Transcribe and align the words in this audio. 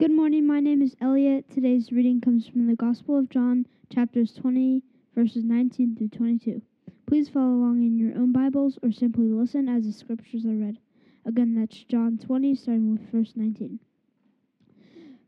Good 0.00 0.12
morning. 0.12 0.46
My 0.46 0.60
name 0.60 0.80
is 0.80 0.94
Elliot. 1.00 1.50
Today's 1.50 1.90
reading 1.90 2.20
comes 2.20 2.46
from 2.46 2.68
the 2.68 2.76
Gospel 2.76 3.18
of 3.18 3.28
John, 3.30 3.66
chapters 3.92 4.32
20, 4.32 4.80
verses 5.16 5.42
19 5.42 5.96
through 5.96 6.10
22. 6.10 6.62
Please 7.06 7.28
follow 7.28 7.54
along 7.54 7.82
in 7.82 7.98
your 7.98 8.14
own 8.16 8.30
Bibles 8.30 8.78
or 8.80 8.92
simply 8.92 9.26
listen 9.26 9.68
as 9.68 9.86
the 9.86 9.92
scriptures 9.92 10.46
are 10.46 10.54
read. 10.54 10.78
Again, 11.26 11.56
that's 11.56 11.82
John 11.82 12.16
20, 12.16 12.54
starting 12.54 12.92
with 12.92 13.10
verse 13.10 13.32
19. 13.34 13.80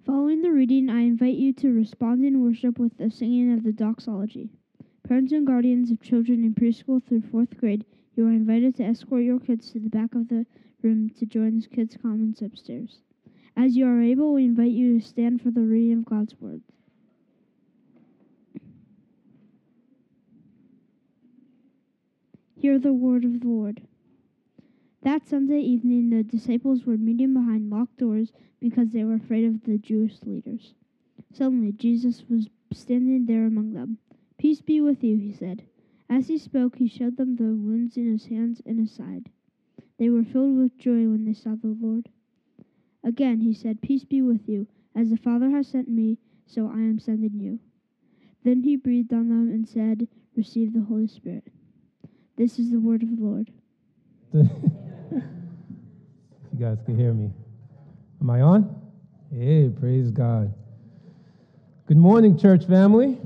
Following 0.07 0.41
the 0.41 0.53
reading, 0.53 0.89
I 0.89 1.01
invite 1.01 1.35
you 1.35 1.53
to 1.55 1.73
respond 1.73 2.25
in 2.25 2.41
worship 2.41 2.79
with 2.79 2.97
the 2.97 3.11
singing 3.11 3.53
of 3.53 3.65
the 3.65 3.73
doxology. 3.73 4.51
Parents 5.03 5.33
and 5.33 5.45
guardians 5.45 5.91
of 5.91 6.01
children 6.01 6.45
in 6.45 6.55
preschool 6.55 7.03
through 7.03 7.23
fourth 7.23 7.59
grade, 7.59 7.85
you 8.15 8.25
are 8.25 8.31
invited 8.31 8.77
to 8.77 8.85
escort 8.85 9.25
your 9.25 9.41
kids 9.41 9.73
to 9.73 9.81
the 9.81 9.91
back 9.91 10.15
of 10.15 10.29
the 10.29 10.47
room 10.81 11.11
to 11.19 11.27
join 11.27 11.59
the 11.59 11.67
kids' 11.67 11.99
commons 12.01 12.41
upstairs. 12.41 13.01
As 13.57 13.77
you 13.77 13.87
are 13.87 14.01
able, 14.01 14.33
we 14.33 14.45
invite 14.45 14.73
you 14.73 14.99
to 14.99 15.07
stand 15.07 15.43
for 15.43 15.51
the 15.51 15.61
reading 15.61 15.99
of 15.99 16.05
God's 16.05 16.35
Word. 16.41 16.63
Hear 22.61 22.79
the 22.79 22.93
word 22.93 23.25
of 23.25 23.41
the 23.41 23.49
Lord. 23.49 23.81
That 25.03 25.27
Sunday 25.27 25.61
evening, 25.61 26.11
the 26.11 26.23
disciples 26.23 26.85
were 26.85 26.99
meeting 26.99 27.33
behind 27.33 27.71
locked 27.71 27.97
doors 27.97 28.33
because 28.61 28.91
they 28.91 29.03
were 29.03 29.15
afraid 29.15 29.47
of 29.47 29.65
the 29.65 29.79
Jewish 29.79 30.23
leaders. 30.25 30.75
Suddenly, 31.33 31.73
Jesus 31.73 32.25
was 32.29 32.49
standing 32.71 33.25
there 33.25 33.47
among 33.47 33.73
them. 33.73 33.97
Peace 34.37 34.61
be 34.61 34.79
with 34.81 35.03
you, 35.03 35.17
he 35.17 35.33
said. 35.33 35.63
As 36.11 36.29
he 36.29 36.37
spoke, 36.37 36.77
he 36.77 36.87
showed 36.87 37.17
them 37.17 37.37
the 37.37 37.45
wounds 37.45 37.97
in 37.97 38.13
his 38.13 38.27
hands 38.27 38.61
and 38.67 38.79
his 38.79 38.93
side. 38.93 39.31
They 39.99 40.11
were 40.11 40.25
filled 40.25 40.59
with 40.59 40.77
joy 40.77 41.09
when 41.09 41.25
they 41.25 41.33
saw 41.33 41.55
the 41.55 41.77
Lord. 41.81 42.11
Again 43.05 43.41
he 43.41 43.55
said, 43.55 43.81
Peace 43.83 44.05
be 44.05 44.23
with 44.23 44.49
you. 44.49 44.67
As 44.95 45.11
the 45.11 45.17
Father 45.17 45.51
has 45.51 45.69
sent 45.69 45.89
me, 45.89 46.19
so 46.47 46.67
I 46.67 46.79
am 46.79 46.99
sending 46.99 47.39
you. 47.39 47.61
Then 48.45 48.63
he 48.63 48.77
breathed 48.77 49.13
on 49.13 49.29
them 49.29 49.49
and 49.49 49.69
said, 49.69 50.09
Receive 50.37 50.73
the 50.73 50.83
Holy 50.83 51.07
Spirit. 51.07 51.45
This 52.37 52.59
is 52.59 52.71
the 52.71 52.81
word 52.81 53.03
of 53.03 53.17
the 53.17 53.23
Lord. 53.23 53.51
you 54.33 54.49
guys 56.59 56.79
can 56.85 56.97
hear 56.99 57.13
me. 57.13 57.31
Am 58.21 58.31
I 58.31 58.41
on? 58.41 58.83
Hey, 59.33 59.69
praise 59.69 60.11
God. 60.11 60.53
Good 61.87 61.97
morning, 61.97 62.39
church 62.39 62.67
family. 62.67 63.19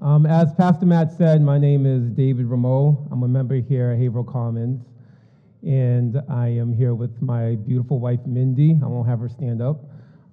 Um, 0.00 0.26
as 0.26 0.52
Pastor 0.54 0.84
Matt 0.86 1.12
said, 1.12 1.42
my 1.42 1.58
name 1.58 1.86
is 1.86 2.10
David 2.10 2.46
Rameau. 2.46 3.08
I'm 3.12 3.22
a 3.22 3.28
member 3.28 3.56
here 3.56 3.90
at 3.90 3.98
Haverhill 3.98 4.24
Commons, 4.24 4.84
and 5.62 6.20
I 6.28 6.48
am 6.48 6.72
here 6.72 6.94
with 6.94 7.20
my 7.22 7.56
beautiful 7.56 8.00
wife, 8.00 8.20
Mindy. 8.26 8.78
I 8.82 8.86
won't 8.86 9.08
have 9.08 9.20
her 9.20 9.28
stand 9.28 9.62
up. 9.62 9.84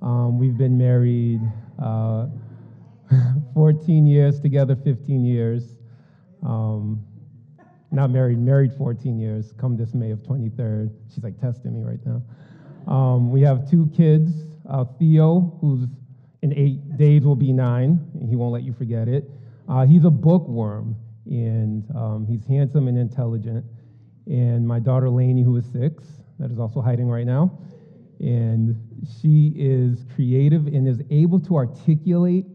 Um, 0.02 0.40
we've 0.40 0.58
been 0.58 0.78
married 0.78 1.42
uh, 1.82 2.28
14 3.54 4.06
years 4.06 4.40
together, 4.40 4.76
15 4.76 5.26
years. 5.26 5.78
Um, 6.44 7.06
not 7.92 8.12
married, 8.12 8.40
married 8.40 8.74
14 8.78 9.20
years, 9.20 9.54
come 9.58 9.78
this 9.78 9.94
May 9.94 10.12
of 10.12 10.20
23rd. 10.20 10.92
She's 11.14 11.24
like 11.24 11.40
testing 11.40 11.74
me 11.74 11.82
right 11.82 12.00
now. 12.06 12.22
Um, 12.92 13.32
we 13.32 13.42
have 13.42 13.70
two 13.70 13.90
kids 13.96 14.32
uh, 14.70 14.86
Theo, 14.98 15.58
who's 15.62 15.88
in 16.42 16.54
eight 16.54 16.98
days 16.98 17.24
will 17.24 17.36
be 17.36 17.52
nine, 17.52 18.00
and 18.20 18.30
he 18.30 18.36
won't 18.36 18.54
let 18.54 18.64
you 18.64 18.74
forget 18.74 19.08
it. 19.08 19.30
Uh, 19.68 19.86
he's 19.86 20.06
a 20.06 20.10
bookworm, 20.10 20.96
and 21.26 21.84
um, 21.96 22.26
he's 22.28 22.46
handsome 22.46 22.88
and 22.88 22.98
intelligent. 22.98 23.66
And 24.30 24.68
my 24.68 24.80
daughter 24.80 25.10
Lainey, 25.10 25.44
who 25.44 25.58
is 25.58 25.66
six, 25.66 26.04
that 26.40 26.52
is 26.52 26.60
also 26.60 26.82
hiding 26.82 27.10
right 27.10 27.26
now, 27.26 27.58
and 28.20 28.80
she 29.20 29.54
is 29.56 30.06
creative 30.14 30.68
and 30.68 30.88
is 30.88 31.02
able 31.10 31.40
to 31.40 31.56
articulate 31.56 32.46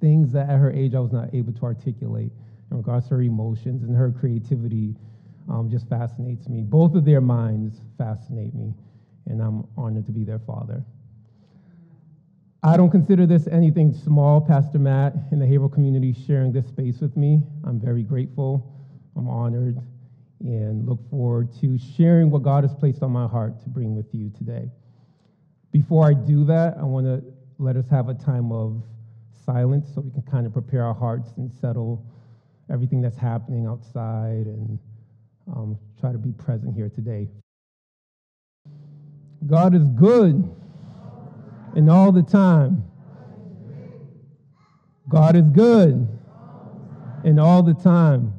things 0.00 0.32
that 0.32 0.48
at 0.48 0.58
her 0.58 0.72
age 0.72 0.94
I 0.94 1.00
was 1.00 1.12
not 1.12 1.34
able 1.34 1.52
to 1.52 1.62
articulate 1.62 2.32
in 2.70 2.76
regards 2.78 3.08
to 3.08 3.14
her 3.14 3.22
emotions 3.22 3.82
and 3.82 3.94
her 3.94 4.10
creativity 4.10 4.94
um, 5.50 5.68
just 5.70 5.88
fascinates 5.88 6.48
me. 6.48 6.62
Both 6.62 6.94
of 6.94 7.04
their 7.04 7.20
minds 7.20 7.80
fascinate 7.98 8.54
me, 8.54 8.72
and 9.26 9.42
I'm 9.42 9.66
honored 9.76 10.06
to 10.06 10.12
be 10.12 10.24
their 10.24 10.38
father. 10.38 10.82
I 12.62 12.78
don't 12.78 12.90
consider 12.90 13.26
this 13.26 13.46
anything 13.46 13.92
small, 13.92 14.40
Pastor 14.40 14.78
Matt 14.78 15.14
and 15.30 15.42
the 15.42 15.46
Haverhill 15.46 15.68
community 15.68 16.14
sharing 16.26 16.50
this 16.50 16.66
space 16.66 17.00
with 17.00 17.14
me. 17.14 17.42
I'm 17.64 17.78
very 17.78 18.02
grateful. 18.02 18.72
I'm 19.16 19.28
honored 19.28 19.78
and 20.40 20.86
look 20.86 20.98
forward 21.10 21.48
to 21.60 21.78
sharing 21.96 22.30
what 22.30 22.42
God 22.42 22.64
has 22.64 22.74
placed 22.74 23.02
on 23.02 23.10
my 23.10 23.26
heart 23.26 23.62
to 23.62 23.68
bring 23.68 23.96
with 23.96 24.06
you 24.12 24.30
today. 24.36 24.70
Before 25.72 26.06
I 26.06 26.14
do 26.14 26.44
that, 26.44 26.76
I 26.78 26.84
want 26.84 27.06
to 27.06 27.24
let 27.58 27.76
us 27.76 27.88
have 27.88 28.08
a 28.08 28.14
time 28.14 28.52
of 28.52 28.82
silence 29.44 29.88
so 29.94 30.00
we 30.00 30.10
can 30.10 30.22
kind 30.22 30.46
of 30.46 30.52
prepare 30.52 30.84
our 30.84 30.94
hearts 30.94 31.32
and 31.36 31.52
settle 31.52 32.04
everything 32.72 33.00
that's 33.00 33.16
happening 33.16 33.66
outside 33.66 34.46
and 34.46 34.78
um, 35.54 35.78
try 36.00 36.12
to 36.12 36.18
be 36.18 36.32
present 36.32 36.74
here 36.74 36.88
today. 36.88 37.28
God 39.46 39.74
is 39.74 39.84
good 39.84 40.50
and 41.76 41.90
all 41.90 42.12
the 42.12 42.22
time. 42.22 42.84
God 45.08 45.36
is 45.36 45.48
good 45.50 46.08
and 47.24 47.38
all 47.38 47.62
the 47.62 47.74
time. 47.74 48.32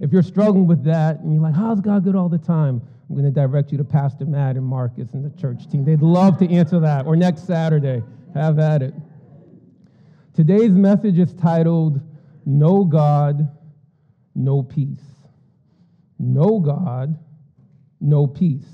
If 0.00 0.12
you're 0.12 0.22
struggling 0.22 0.66
with 0.66 0.84
that 0.84 1.20
and 1.20 1.32
you're 1.32 1.42
like, 1.42 1.54
how's 1.54 1.80
God 1.80 2.04
good 2.04 2.14
all 2.14 2.28
the 2.28 2.38
time? 2.38 2.80
I'm 3.08 3.16
going 3.16 3.24
to 3.24 3.30
direct 3.30 3.72
you 3.72 3.78
to 3.78 3.84
Pastor 3.84 4.26
Matt 4.26 4.56
and 4.56 4.64
Marcus 4.64 5.12
and 5.12 5.24
the 5.24 5.36
church 5.40 5.68
team. 5.68 5.84
They'd 5.84 6.02
love 6.02 6.38
to 6.38 6.50
answer 6.50 6.78
that. 6.80 7.06
Or 7.06 7.16
next 7.16 7.46
Saturday, 7.46 8.02
have 8.34 8.58
at 8.58 8.82
it. 8.82 8.94
Today's 10.34 10.72
message 10.72 11.18
is 11.18 11.32
titled 11.34 12.00
no 12.44 12.84
God, 12.84 13.48
no 14.34 14.62
peace. 14.62 15.02
No 16.18 16.60
God, 16.60 17.18
no 18.00 18.26
peace. 18.26 18.66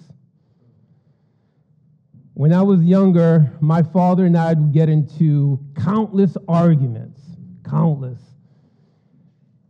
When 2.35 2.53
I 2.53 2.63
was 2.63 2.83
younger, 2.83 3.53
my 3.61 3.83
father 3.83 4.27
and 4.27 4.37
I 4.37 4.55
would 4.55 4.73
get 4.73 4.89
into 4.89 5.61
countless 5.77 6.37
arguments, 6.49 7.21
countless. 7.69 8.21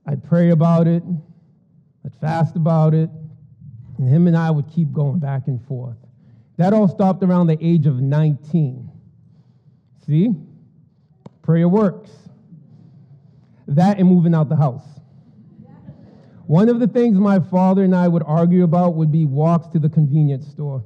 I'd 0.06 0.24
pray 0.24 0.50
about 0.50 0.86
it, 0.86 1.02
I'd 2.04 2.14
fast 2.20 2.56
about 2.56 2.94
it, 2.94 3.10
and 3.98 4.08
him 4.08 4.26
and 4.26 4.36
I 4.36 4.50
would 4.50 4.68
keep 4.68 4.92
going 4.92 5.18
back 5.18 5.46
and 5.46 5.64
forth. 5.66 5.96
That 6.56 6.72
all 6.72 6.88
stopped 6.88 7.22
around 7.22 7.46
the 7.46 7.58
age 7.60 7.86
of 7.86 8.00
19. 8.00 8.90
See? 10.06 10.34
Prayer 11.42 11.68
works 11.68 12.10
that 13.66 13.98
and 13.98 14.08
moving 14.08 14.34
out 14.34 14.48
the 14.48 14.56
house. 14.56 14.84
One 16.46 16.68
of 16.68 16.78
the 16.78 16.86
things 16.86 17.18
my 17.18 17.40
father 17.40 17.84
and 17.84 17.94
I 17.94 18.06
would 18.08 18.22
argue 18.26 18.64
about 18.64 18.94
would 18.94 19.10
be 19.10 19.24
walks 19.24 19.68
to 19.68 19.78
the 19.78 19.88
convenience 19.88 20.46
store. 20.46 20.84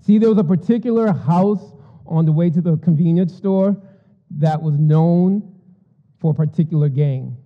See, 0.00 0.18
there 0.18 0.28
was 0.28 0.38
a 0.38 0.44
particular 0.44 1.12
house 1.12 1.72
on 2.06 2.26
the 2.26 2.32
way 2.32 2.50
to 2.50 2.60
the 2.60 2.76
convenience 2.78 3.34
store 3.34 3.76
that 4.38 4.60
was 4.60 4.78
known 4.78 5.56
for 6.20 6.30
a 6.30 6.34
particular 6.34 6.88
gang. 6.88 7.36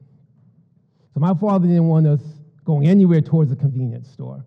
So 1.15 1.21
my 1.21 1.33
father 1.35 1.67
didn't 1.67 1.89
want 1.89 2.07
us 2.07 2.21
going 2.66 2.87
anywhere 2.87 3.22
towards 3.22 3.49
the 3.49 3.56
convenience 3.56 4.10
store. 4.10 4.44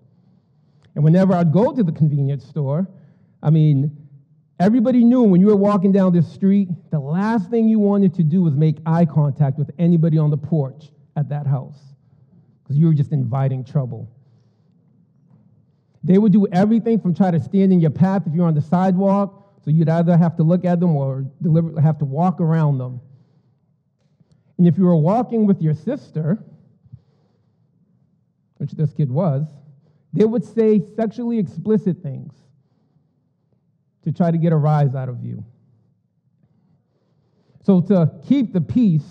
And 0.93 1.03
whenever 1.03 1.33
I'd 1.33 1.51
go 1.51 1.73
to 1.73 1.83
the 1.83 1.91
convenience 1.91 2.45
store, 2.45 2.87
I 3.41 3.49
mean, 3.49 3.97
Everybody 4.59 5.05
knew 5.05 5.23
when 5.23 5.39
you 5.39 5.47
were 5.47 5.55
walking 5.55 5.93
down 5.93 6.11
the 6.11 6.21
street, 6.21 6.67
the 6.91 6.99
last 6.99 7.49
thing 7.49 7.69
you 7.69 7.79
wanted 7.79 8.13
to 8.15 8.23
do 8.23 8.41
was 8.41 8.55
make 8.55 8.75
eye 8.85 9.05
contact 9.05 9.57
with 9.57 9.71
anybody 9.79 10.17
on 10.17 10.29
the 10.29 10.37
porch 10.37 10.89
at 11.15 11.29
that 11.29 11.47
house 11.47 11.79
because 12.61 12.75
you 12.75 12.87
were 12.87 12.93
just 12.93 13.13
inviting 13.13 13.63
trouble. 13.63 14.11
They 16.03 16.17
would 16.17 16.33
do 16.33 16.45
everything 16.47 16.99
from 16.99 17.15
try 17.15 17.31
to 17.31 17.39
stand 17.39 17.71
in 17.71 17.79
your 17.79 17.89
path 17.89 18.23
if 18.25 18.33
you're 18.33 18.47
on 18.47 18.53
the 18.53 18.61
sidewalk, 18.61 19.53
so 19.63 19.71
you'd 19.71 19.87
either 19.87 20.17
have 20.17 20.35
to 20.35 20.43
look 20.43 20.65
at 20.65 20.81
them 20.81 20.93
or 20.93 21.25
deliberately 21.41 21.81
have 21.81 21.97
to 21.99 22.05
walk 22.05 22.41
around 22.41 22.79
them. 22.79 22.99
And 24.57 24.67
if 24.67 24.77
you 24.77 24.83
were 24.83 24.95
walking 24.97 25.45
with 25.45 25.61
your 25.61 25.73
sister, 25.73 26.43
which 28.59 28.71
this 28.71 28.93
kid 28.93 29.09
was, 29.09 29.47
they 30.13 30.25
would 30.25 30.43
say 30.43 30.81
sexually 30.95 31.39
explicit 31.39 32.03
things 32.03 32.33
to 34.03 34.11
try 34.11 34.29
to 34.31 34.37
get 34.37 34.53
a 34.53 34.57
rise 34.57 34.95
out 34.95 35.09
of 35.09 35.23
you. 35.23 35.43
So, 37.63 37.81
to 37.81 38.11
keep 38.27 38.53
the 38.53 38.61
peace, 38.61 39.05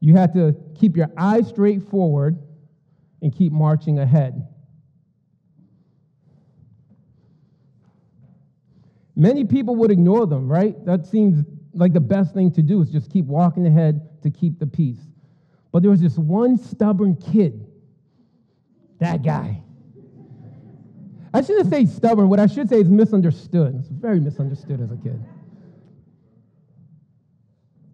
you 0.00 0.14
had 0.14 0.32
to 0.34 0.54
keep 0.78 0.96
your 0.96 1.10
eyes 1.16 1.48
straight 1.48 1.82
forward 1.88 2.38
and 3.20 3.34
keep 3.34 3.52
marching 3.52 3.98
ahead. 3.98 4.46
Many 9.16 9.44
people 9.44 9.74
would 9.76 9.90
ignore 9.90 10.26
them, 10.26 10.48
right? 10.48 10.82
That 10.84 11.04
seems 11.04 11.44
like 11.74 11.92
the 11.92 12.00
best 12.00 12.34
thing 12.34 12.52
to 12.52 12.62
do 12.62 12.80
is 12.80 12.90
just 12.90 13.10
keep 13.10 13.24
walking 13.24 13.66
ahead 13.66 14.22
to 14.22 14.30
keep 14.30 14.58
the 14.58 14.66
peace. 14.66 15.00
But 15.72 15.82
there 15.82 15.90
was 15.90 16.00
this 16.00 16.16
one 16.16 16.56
stubborn 16.56 17.16
kid, 17.16 17.67
that 18.98 19.22
guy 19.22 19.62
I 21.32 21.42
shouldn't 21.42 21.70
say 21.70 21.84
stubborn. 21.86 22.28
What 22.28 22.40
I 22.40 22.46
should 22.46 22.68
say 22.68 22.80
is 22.80 22.88
misunderstood. 22.88 23.76
It's 23.78 23.88
very 23.88 24.20
misunderstood 24.20 24.80
as 24.80 24.90
a 24.90 24.96
kid. 24.96 25.22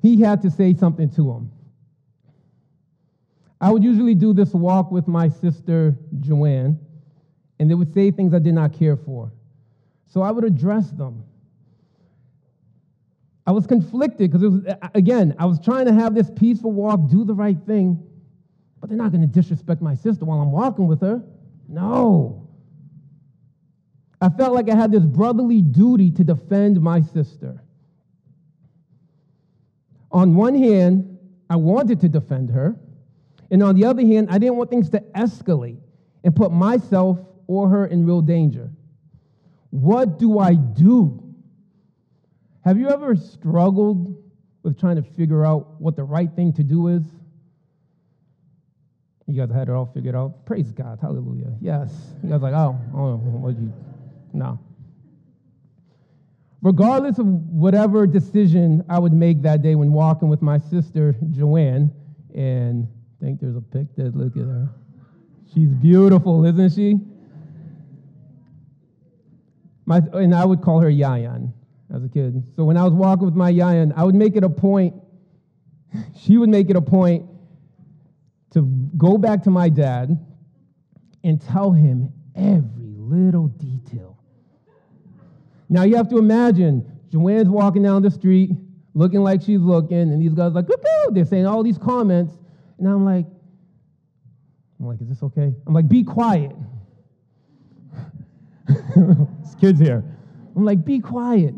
He 0.02 0.20
had 0.20 0.42
to 0.42 0.50
say 0.50 0.74
something 0.74 1.10
to 1.10 1.30
him. 1.30 1.50
I 3.60 3.70
would 3.70 3.82
usually 3.82 4.14
do 4.14 4.32
this 4.34 4.52
walk 4.52 4.90
with 4.90 5.08
my 5.08 5.28
sister 5.28 5.96
Joanne, 6.20 6.78
and 7.58 7.70
they 7.70 7.74
would 7.74 7.92
say 7.94 8.10
things 8.10 8.34
I 8.34 8.38
did 8.38 8.54
not 8.54 8.72
care 8.72 8.96
for. 8.96 9.32
So 10.06 10.20
I 10.22 10.30
would 10.30 10.44
address 10.44 10.90
them. 10.90 11.24
I 13.46 13.52
was 13.52 13.66
conflicted 13.66 14.30
because 14.30 14.42
it 14.42 14.48
was, 14.48 14.62
again, 14.94 15.34
I 15.38 15.46
was 15.46 15.58
trying 15.58 15.86
to 15.86 15.92
have 15.92 16.14
this 16.14 16.30
peaceful 16.36 16.72
walk, 16.72 17.10
do 17.10 17.24
the 17.24 17.34
right 17.34 17.58
thing, 17.66 18.02
but 18.84 18.90
they're 18.90 18.98
not 18.98 19.12
going 19.12 19.22
to 19.22 19.26
disrespect 19.26 19.80
my 19.80 19.94
sister 19.94 20.26
while 20.26 20.42
I'm 20.42 20.52
walking 20.52 20.86
with 20.86 21.00
her. 21.00 21.22
No. 21.68 22.50
I 24.20 24.28
felt 24.28 24.52
like 24.52 24.68
I 24.68 24.74
had 24.74 24.92
this 24.92 25.06
brotherly 25.06 25.62
duty 25.62 26.10
to 26.10 26.22
defend 26.22 26.82
my 26.82 27.00
sister. 27.00 27.62
On 30.12 30.34
one 30.34 30.54
hand, 30.54 31.18
I 31.48 31.56
wanted 31.56 31.98
to 32.02 32.10
defend 32.10 32.50
her, 32.50 32.76
and 33.50 33.62
on 33.62 33.74
the 33.74 33.86
other 33.86 34.02
hand, 34.02 34.28
I 34.30 34.36
didn't 34.36 34.56
want 34.56 34.68
things 34.68 34.90
to 34.90 35.00
escalate 35.14 35.80
and 36.22 36.36
put 36.36 36.52
myself 36.52 37.18
or 37.46 37.70
her 37.70 37.86
in 37.86 38.04
real 38.04 38.20
danger. 38.20 38.70
What 39.70 40.18
do 40.18 40.38
I 40.38 40.56
do? 40.56 41.34
Have 42.66 42.76
you 42.76 42.90
ever 42.90 43.16
struggled 43.16 44.14
with 44.62 44.78
trying 44.78 44.96
to 44.96 45.02
figure 45.02 45.42
out 45.42 45.80
what 45.80 45.96
the 45.96 46.04
right 46.04 46.30
thing 46.36 46.52
to 46.52 46.62
do 46.62 46.88
is? 46.88 47.02
You 49.26 49.34
guys 49.34 49.54
had 49.54 49.68
it 49.68 49.72
all 49.72 49.86
figured 49.86 50.14
out? 50.14 50.44
Praise 50.44 50.70
God. 50.70 50.98
Hallelujah. 51.00 51.52
Yes. 51.60 51.92
You 52.22 52.30
guys 52.30 52.42
like, 52.42 52.52
oh, 52.52 52.78
oh 52.94 53.16
what 53.16 53.58
you, 53.58 53.72
no. 54.32 54.58
Regardless 56.60 57.18
of 57.18 57.26
whatever 57.26 58.06
decision 58.06 58.84
I 58.88 58.98
would 58.98 59.12
make 59.12 59.42
that 59.42 59.62
day 59.62 59.74
when 59.74 59.92
walking 59.92 60.28
with 60.28 60.42
my 60.42 60.58
sister, 60.58 61.14
Joanne, 61.30 61.90
and 62.34 62.86
I 63.20 63.24
think 63.24 63.40
there's 63.40 63.56
a 63.56 63.60
pic 63.60 63.86
there, 63.96 64.10
look 64.10 64.36
at 64.36 64.44
her. 64.44 64.68
She's 65.54 65.68
beautiful, 65.68 66.44
isn't 66.44 66.72
she? 66.72 66.98
My, 69.86 70.00
and 70.12 70.34
I 70.34 70.44
would 70.44 70.62
call 70.62 70.80
her 70.80 70.90
Yayan 70.90 71.52
as 71.94 72.04
a 72.04 72.08
kid. 72.08 72.42
So 72.56 72.64
when 72.64 72.76
I 72.76 72.84
was 72.84 72.92
walking 72.92 73.24
with 73.24 73.34
my 73.34 73.52
Yayan, 73.52 73.92
I 73.96 74.04
would 74.04 74.14
make 74.14 74.36
it 74.36 74.44
a 74.44 74.50
point, 74.50 74.94
she 76.18 76.36
would 76.38 76.48
make 76.48 76.70
it 76.70 76.76
a 76.76 76.82
point 76.82 77.26
to 78.54 78.62
go 78.96 79.18
back 79.18 79.42
to 79.42 79.50
my 79.50 79.68
dad 79.68 80.18
and 81.22 81.40
tell 81.40 81.72
him 81.72 82.12
every 82.34 82.94
little 82.96 83.48
detail. 83.48 84.18
Now 85.68 85.82
you 85.82 85.96
have 85.96 86.08
to 86.10 86.18
imagine 86.18 86.90
Joanne's 87.10 87.48
walking 87.48 87.82
down 87.82 88.02
the 88.02 88.10
street 88.10 88.50
looking 88.94 89.20
like 89.20 89.42
she's 89.42 89.60
looking, 89.60 89.98
and 89.98 90.22
these 90.22 90.34
guys 90.34 90.52
like, 90.52 90.66
they're 91.10 91.24
saying 91.24 91.46
all 91.46 91.62
these 91.62 91.78
comments, 91.78 92.34
and 92.78 92.88
I'm 92.88 93.04
like, 93.04 93.26
I'm 94.78 94.86
like, 94.86 95.00
is 95.00 95.08
this 95.08 95.22
okay? 95.22 95.52
I'm 95.66 95.74
like, 95.74 95.88
be 95.88 96.04
quiet. 96.04 96.52
this 98.68 99.54
kid's 99.60 99.80
here. 99.80 100.04
I'm 100.56 100.64
like, 100.64 100.84
be 100.84 101.00
quiet. 101.00 101.54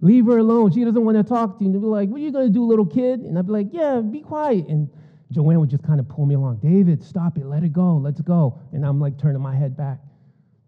Leave 0.00 0.26
her 0.26 0.38
alone. 0.38 0.72
She 0.72 0.84
doesn't 0.84 1.04
want 1.04 1.16
to 1.16 1.24
talk 1.24 1.58
to 1.58 1.64
you. 1.64 1.66
And 1.66 1.74
they'd 1.74 1.80
be 1.80 1.86
like, 1.86 2.08
what 2.08 2.20
are 2.20 2.24
you 2.24 2.30
going 2.30 2.46
to 2.46 2.52
do, 2.52 2.64
little 2.64 2.86
kid? 2.86 3.20
And 3.20 3.38
I'd 3.38 3.46
be 3.46 3.52
like, 3.52 3.68
yeah, 3.72 4.00
be 4.00 4.20
quiet. 4.20 4.66
And 4.68 4.88
Joanne 5.30 5.60
would 5.60 5.70
just 5.70 5.84
kind 5.84 6.00
of 6.00 6.08
pull 6.08 6.26
me 6.26 6.34
along. 6.34 6.56
David, 6.56 7.02
stop 7.02 7.36
it. 7.36 7.44
Let 7.44 7.62
it 7.62 7.72
go. 7.72 7.96
Let's 7.96 8.20
go. 8.20 8.58
And 8.72 8.84
I'm 8.84 8.98
like 9.00 9.18
turning 9.18 9.42
my 9.42 9.54
head 9.54 9.76
back 9.76 9.98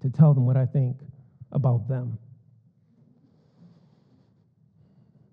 to 0.03 0.11
tell 0.11 0.35
them 0.35 0.47
what 0.47 0.57
I 0.57 0.67
think 0.67 0.99
about 1.53 1.89
them. 1.89 2.19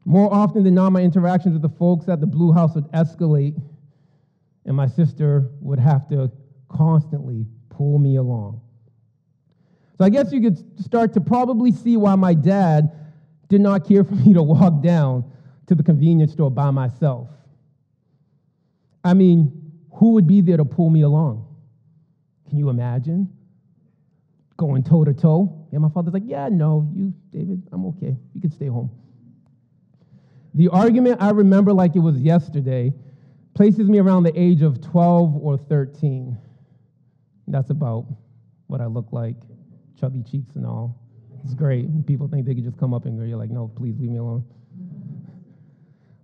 More 0.06 0.34
often 0.34 0.64
than 0.64 0.76
not, 0.76 0.92
my 0.92 1.02
interactions 1.02 1.54
with 1.54 1.62
the 1.62 1.78
folks 1.78 2.08
at 2.08 2.22
the 2.22 2.28
Blue 2.28 2.54
House 2.54 2.76
would 2.76 2.90
escalate, 2.92 3.62
and 4.66 4.76
my 4.76 4.88
sister 4.88 5.50
would 5.60 5.80
have 5.80 6.08
to 6.10 6.32
constantly 6.70 7.46
pull 7.70 8.00
me 8.00 8.16
along. 8.16 8.62
So 9.98 10.06
I 10.06 10.10
guess 10.10 10.32
you 10.32 10.40
could 10.40 10.80
start 10.80 11.14
to 11.14 11.22
probably 11.22 11.72
see 11.72 11.98
why 11.98 12.16
my 12.16 12.34
dad 12.34 12.92
did 13.50 13.60
not 13.60 13.86
care 13.86 14.04
for 14.04 14.16
me 14.16 14.34
to 14.34 14.44
walk 14.44 14.82
down 14.82 15.30
to 15.68 15.76
the 15.76 15.84
convenience 15.84 16.32
store 16.32 16.52
by 16.52 16.72
myself. 16.72 17.28
I 19.08 19.14
mean, 19.14 19.72
who 19.94 20.12
would 20.14 20.28
be 20.28 20.42
there 20.42 20.58
to 20.58 20.66
pull 20.66 20.90
me 20.90 21.02
along? 21.02 21.48
Can 22.50 22.58
you 22.58 22.70
imagine? 22.70 23.34
Going 24.58 24.84
toe 24.84 25.06
to 25.06 25.14
toe. 25.14 25.66
And 25.72 25.82
my 25.82 25.90
father's 25.90 26.14
like, 26.14 26.24
Yeah, 26.26 26.50
no, 26.50 26.92
you, 26.94 27.14
David, 27.32 27.68
I'm 27.72 27.86
okay. 27.86 28.18
You 28.34 28.42
can 28.42 28.52
stay 28.52 28.68
home. 28.68 28.92
The 30.54 30.68
argument 30.70 31.22
I 31.22 31.30
remember 31.30 31.72
like 31.72 31.96
it 31.96 32.00
was 32.00 32.18
yesterday 32.20 32.94
places 33.54 33.88
me 33.88 34.00
around 34.00 34.24
the 34.24 34.38
age 34.38 34.62
of 34.62 34.82
12 34.82 35.36
or 35.38 35.58
13. 35.58 36.38
That's 37.48 37.70
about 37.70 38.08
what 38.68 38.82
I 38.82 38.88
look 38.88 39.08
like, 39.12 39.36
chubby 40.00 40.22
cheeks 40.22 40.56
and 40.56 40.66
all. 40.66 41.00
It's 41.46 41.54
great. 41.54 42.06
People 42.06 42.28
think 42.28 42.46
they 42.46 42.56
could 42.56 42.66
just 42.66 42.78
come 42.78 42.94
up 42.94 43.06
and 43.06 43.18
go, 43.18 43.24
you're 43.24 43.38
like, 43.38 43.52
no, 43.52 43.70
please 43.70 43.96
leave 44.00 44.10
me 44.12 44.18
alone. 44.18 44.44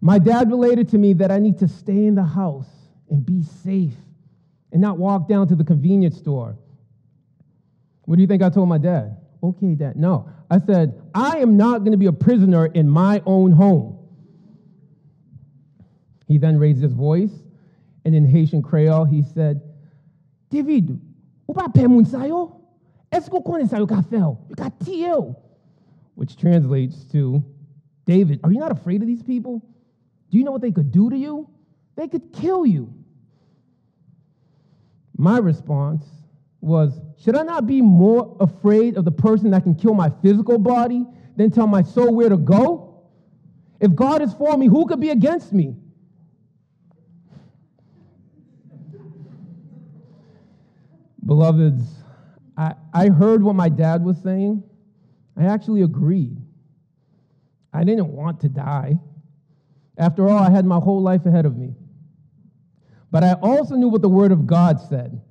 My 0.03 0.19
dad 0.19 0.51
related 0.51 0.89
to 0.89 0.97
me 0.97 1.13
that 1.13 1.31
I 1.31 1.39
need 1.39 1.59
to 1.59 1.67
stay 1.69 2.05
in 2.07 2.13
the 2.13 2.25
house 2.25 2.67
and 3.09 3.25
be 3.25 3.41
safe 3.41 3.95
and 4.73 4.81
not 4.81 4.97
walk 4.97 5.29
down 5.29 5.47
to 5.47 5.55
the 5.55 5.63
convenience 5.63 6.17
store. 6.17 6.57
What 8.03 8.17
do 8.17 8.21
you 8.21 8.27
think 8.27 8.43
I 8.43 8.49
told 8.49 8.67
my 8.67 8.79
dad? 8.79 9.15
Okay, 9.41 9.75
dad. 9.75 9.95
No. 9.95 10.29
I 10.51 10.59
said, 10.59 11.01
I 11.15 11.37
am 11.37 11.55
not 11.55 11.79
going 11.79 11.93
to 11.93 11.97
be 11.97 12.07
a 12.07 12.11
prisoner 12.11 12.65
in 12.65 12.89
my 12.89 13.21
own 13.25 13.53
home. 13.53 13.97
He 16.27 16.37
then 16.37 16.59
raised 16.59 16.81
his 16.81 16.91
voice, 16.91 17.31
and 18.03 18.13
in 18.13 18.27
Haitian 18.27 18.61
Creole, 18.61 19.05
he 19.05 19.23
said, 19.23 19.61
David. 20.49 20.99
Which 26.15 26.35
translates 26.35 27.05
to, 27.05 27.41
David, 28.05 28.41
are 28.43 28.51
you 28.51 28.59
not 28.59 28.73
afraid 28.73 29.01
of 29.01 29.07
these 29.07 29.23
people? 29.23 29.65
Do 30.33 30.39
you 30.39 30.45
know 30.45 30.51
what 30.51 30.63
they 30.63 30.71
could 30.71 30.91
do 30.91 31.11
to 31.11 31.15
you? 31.15 31.47
They 31.95 32.07
could 32.07 32.33
kill 32.33 32.65
you. 32.65 32.91
My 35.15 35.37
response 35.37 36.03
was, 36.59 36.99
should 37.23 37.35
I 37.35 37.43
not 37.43 37.67
be 37.67 37.83
more 37.83 38.35
afraid 38.39 38.97
of 38.97 39.05
the 39.05 39.11
person 39.11 39.51
that 39.51 39.61
can 39.61 39.75
kill 39.75 39.93
my 39.93 40.11
physical 40.23 40.57
body 40.57 41.05
than 41.35 41.51
tell 41.51 41.67
my 41.67 41.83
soul 41.83 42.15
where 42.15 42.29
to 42.29 42.37
go? 42.37 43.03
If 43.79 43.93
God 43.93 44.23
is 44.23 44.33
for 44.33 44.57
me, 44.57 44.65
who 44.65 44.87
could 44.87 44.99
be 44.99 45.11
against 45.11 45.53
me? 45.53 45.75
Beloveds, 51.23 51.83
I, 52.57 52.73
I 52.91 53.09
heard 53.09 53.43
what 53.43 53.53
my 53.53 53.69
dad 53.69 54.03
was 54.03 54.17
saying. 54.23 54.63
I 55.37 55.43
actually 55.43 55.83
agreed. 55.83 56.41
I 57.71 57.83
didn't 57.83 58.07
want 58.07 58.39
to 58.39 58.49
die. 58.49 58.97
After 59.97 60.27
all, 60.27 60.39
I 60.39 60.49
had 60.49 60.65
my 60.65 60.79
whole 60.79 61.01
life 61.01 61.25
ahead 61.25 61.45
of 61.45 61.57
me. 61.57 61.75
But 63.11 63.23
I 63.23 63.33
also 63.33 63.75
knew 63.75 63.89
what 63.89 64.01
the 64.01 64.09
Word 64.09 64.31
of 64.31 64.47
God 64.47 64.79
said 64.81 65.21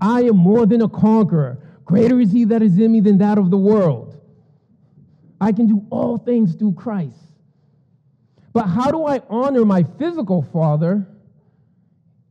I 0.00 0.22
am 0.22 0.36
more 0.36 0.66
than 0.66 0.82
a 0.82 0.88
conqueror. 0.88 1.58
Greater 1.84 2.20
is 2.20 2.32
He 2.32 2.44
that 2.44 2.62
is 2.62 2.78
in 2.78 2.92
me 2.92 3.00
than 3.00 3.18
that 3.18 3.38
of 3.38 3.50
the 3.50 3.56
world. 3.56 4.20
I 5.40 5.52
can 5.52 5.66
do 5.66 5.86
all 5.90 6.18
things 6.18 6.54
through 6.54 6.72
Christ. 6.72 7.16
But 8.52 8.66
how 8.66 8.90
do 8.90 9.06
I 9.06 9.22
honor 9.30 9.64
my 9.64 9.84
physical 9.84 10.42
father 10.42 11.06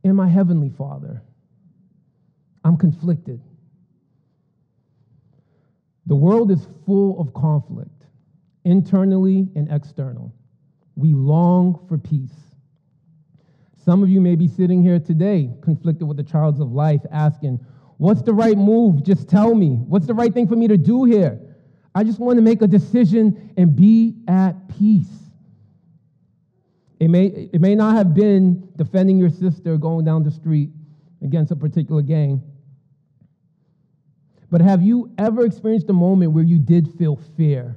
and 0.04 0.14
my 0.14 0.28
heavenly 0.28 0.68
father? 0.68 1.22
I'm 2.64 2.76
conflicted. 2.76 3.40
The 6.06 6.16
world 6.16 6.50
is 6.50 6.66
full 6.84 7.20
of 7.20 7.32
conflict, 7.32 8.04
internally 8.64 9.48
and 9.54 9.68
external. 9.70 10.34
We 10.98 11.14
long 11.14 11.86
for 11.86 11.96
peace. 11.96 12.34
Some 13.84 14.02
of 14.02 14.08
you 14.08 14.20
may 14.20 14.34
be 14.34 14.48
sitting 14.48 14.82
here 14.82 14.98
today, 14.98 15.48
conflicted 15.62 16.08
with 16.08 16.16
the 16.16 16.24
trials 16.24 16.58
of 16.58 16.72
life, 16.72 17.02
asking, 17.12 17.64
What's 17.98 18.20
the 18.22 18.34
right 18.34 18.58
move? 18.58 19.04
Just 19.04 19.28
tell 19.28 19.54
me. 19.54 19.76
What's 19.86 20.06
the 20.06 20.14
right 20.14 20.34
thing 20.34 20.48
for 20.48 20.56
me 20.56 20.66
to 20.66 20.76
do 20.76 21.04
here? 21.04 21.40
I 21.94 22.02
just 22.02 22.18
want 22.18 22.36
to 22.38 22.42
make 22.42 22.62
a 22.62 22.66
decision 22.66 23.52
and 23.56 23.76
be 23.76 24.16
at 24.26 24.54
peace. 24.76 25.06
It 26.98 27.10
may, 27.10 27.26
it 27.26 27.60
may 27.60 27.76
not 27.76 27.94
have 27.94 28.12
been 28.12 28.68
defending 28.74 29.18
your 29.18 29.30
sister 29.30 29.76
going 29.76 30.04
down 30.04 30.24
the 30.24 30.32
street 30.32 30.70
against 31.22 31.52
a 31.52 31.56
particular 31.56 32.02
gang. 32.02 32.42
But 34.50 34.62
have 34.62 34.82
you 34.82 35.12
ever 35.16 35.46
experienced 35.46 35.88
a 35.90 35.92
moment 35.92 36.32
where 36.32 36.42
you 36.42 36.58
did 36.58 36.92
feel 36.98 37.20
fear? 37.36 37.76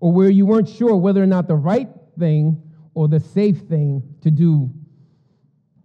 Or 0.00 0.12
where 0.12 0.30
you 0.30 0.46
weren't 0.46 0.68
sure 0.68 0.96
whether 0.96 1.22
or 1.22 1.26
not 1.26 1.48
the 1.48 1.56
right 1.56 1.88
thing 2.18 2.62
or 2.94 3.08
the 3.08 3.20
safe 3.20 3.60
thing 3.68 4.02
to 4.22 4.30
do 4.30 4.70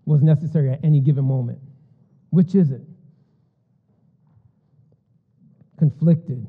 was 0.05 0.21
necessary 0.21 0.71
at 0.71 0.83
any 0.83 0.99
given 0.99 1.25
moment? 1.25 1.59
Which 2.29 2.55
is 2.55 2.71
it? 2.71 2.81
conflicted. 5.81 6.45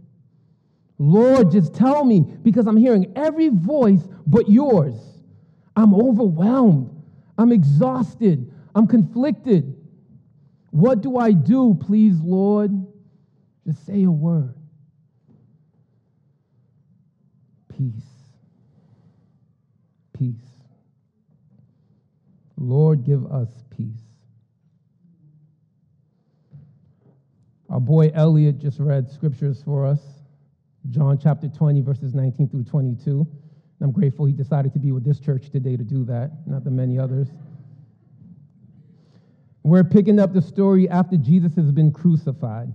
Lord, 0.98 1.50
just 1.50 1.74
tell 1.74 2.04
me 2.04 2.20
because 2.42 2.66
I'm 2.66 2.76
hearing 2.76 3.10
every 3.16 3.48
voice 3.48 4.06
but 4.26 4.46
yours. 4.46 4.94
I'm 5.74 5.94
overwhelmed. 5.94 7.02
I'm 7.38 7.50
exhausted. 7.50 8.52
I'm 8.74 8.86
conflicted. 8.86 9.74
What 10.70 11.00
do 11.00 11.16
I 11.16 11.32
do, 11.32 11.78
please, 11.80 12.20
Lord? 12.20 12.72
Just 13.66 13.86
say 13.86 14.02
a 14.02 14.10
word. 14.10 14.54
Peace. 17.76 18.04
Peace. 20.18 20.34
Lord, 22.56 23.04
give 23.04 23.26
us 23.26 23.48
peace. 23.70 23.88
Our 27.68 27.80
boy 27.80 28.10
Elliot 28.14 28.58
just 28.58 28.78
read 28.78 29.10
scriptures 29.10 29.62
for 29.64 29.86
us 29.86 30.00
John 30.90 31.18
chapter 31.18 31.48
20, 31.48 31.80
verses 31.80 32.14
19 32.14 32.48
through 32.48 32.64
22. 32.64 33.26
I'm 33.80 33.92
grateful 33.92 34.26
he 34.26 34.32
decided 34.32 34.72
to 34.74 34.78
be 34.78 34.92
with 34.92 35.04
this 35.04 35.18
church 35.18 35.50
today 35.50 35.76
to 35.76 35.84
do 35.84 36.04
that, 36.04 36.30
not 36.46 36.64
the 36.64 36.70
many 36.70 36.98
others. 36.98 37.28
We're 39.64 39.84
picking 39.84 40.18
up 40.18 40.32
the 40.32 40.42
story 40.42 40.88
after 40.88 41.16
Jesus 41.16 41.54
has 41.54 41.70
been 41.70 41.92
crucified 41.92 42.72